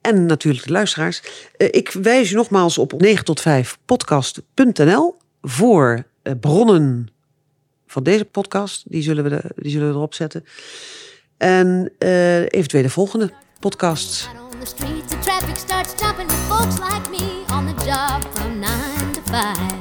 En 0.00 0.26
natuurlijk 0.26 0.64
de 0.64 0.72
luisteraars. 0.72 1.22
Uh, 1.58 1.68
ik 1.70 1.90
wijs 1.90 2.28
je 2.28 2.34
nogmaals 2.34 2.78
op 2.78 3.00
9 3.00 3.24
tot 3.24 3.40
5 3.40 3.78
podcast.nl 3.84 5.16
voor 5.42 6.06
bronnen 6.40 7.08
van 7.86 8.02
deze 8.02 8.24
podcast. 8.24 8.82
Die 8.90 9.02
zullen 9.02 9.24
we, 9.24 9.42
die 9.56 9.70
zullen 9.70 9.88
we 9.88 9.94
erop 9.94 10.14
zetten. 10.14 10.44
En 11.38 11.92
uh, 11.98 12.40
eventueel 12.40 12.82
de 12.82 12.90
volgende 12.90 13.30
podcasts. 13.60 14.28
the 15.08 15.18
traffic 15.20 15.56
like 16.78 17.10
me 17.10 17.44
on 17.52 17.66
the 17.66 17.84
job 17.84 18.24
from 18.34 18.60
9 18.60 19.12
to 19.12 19.20
5. 19.22 19.77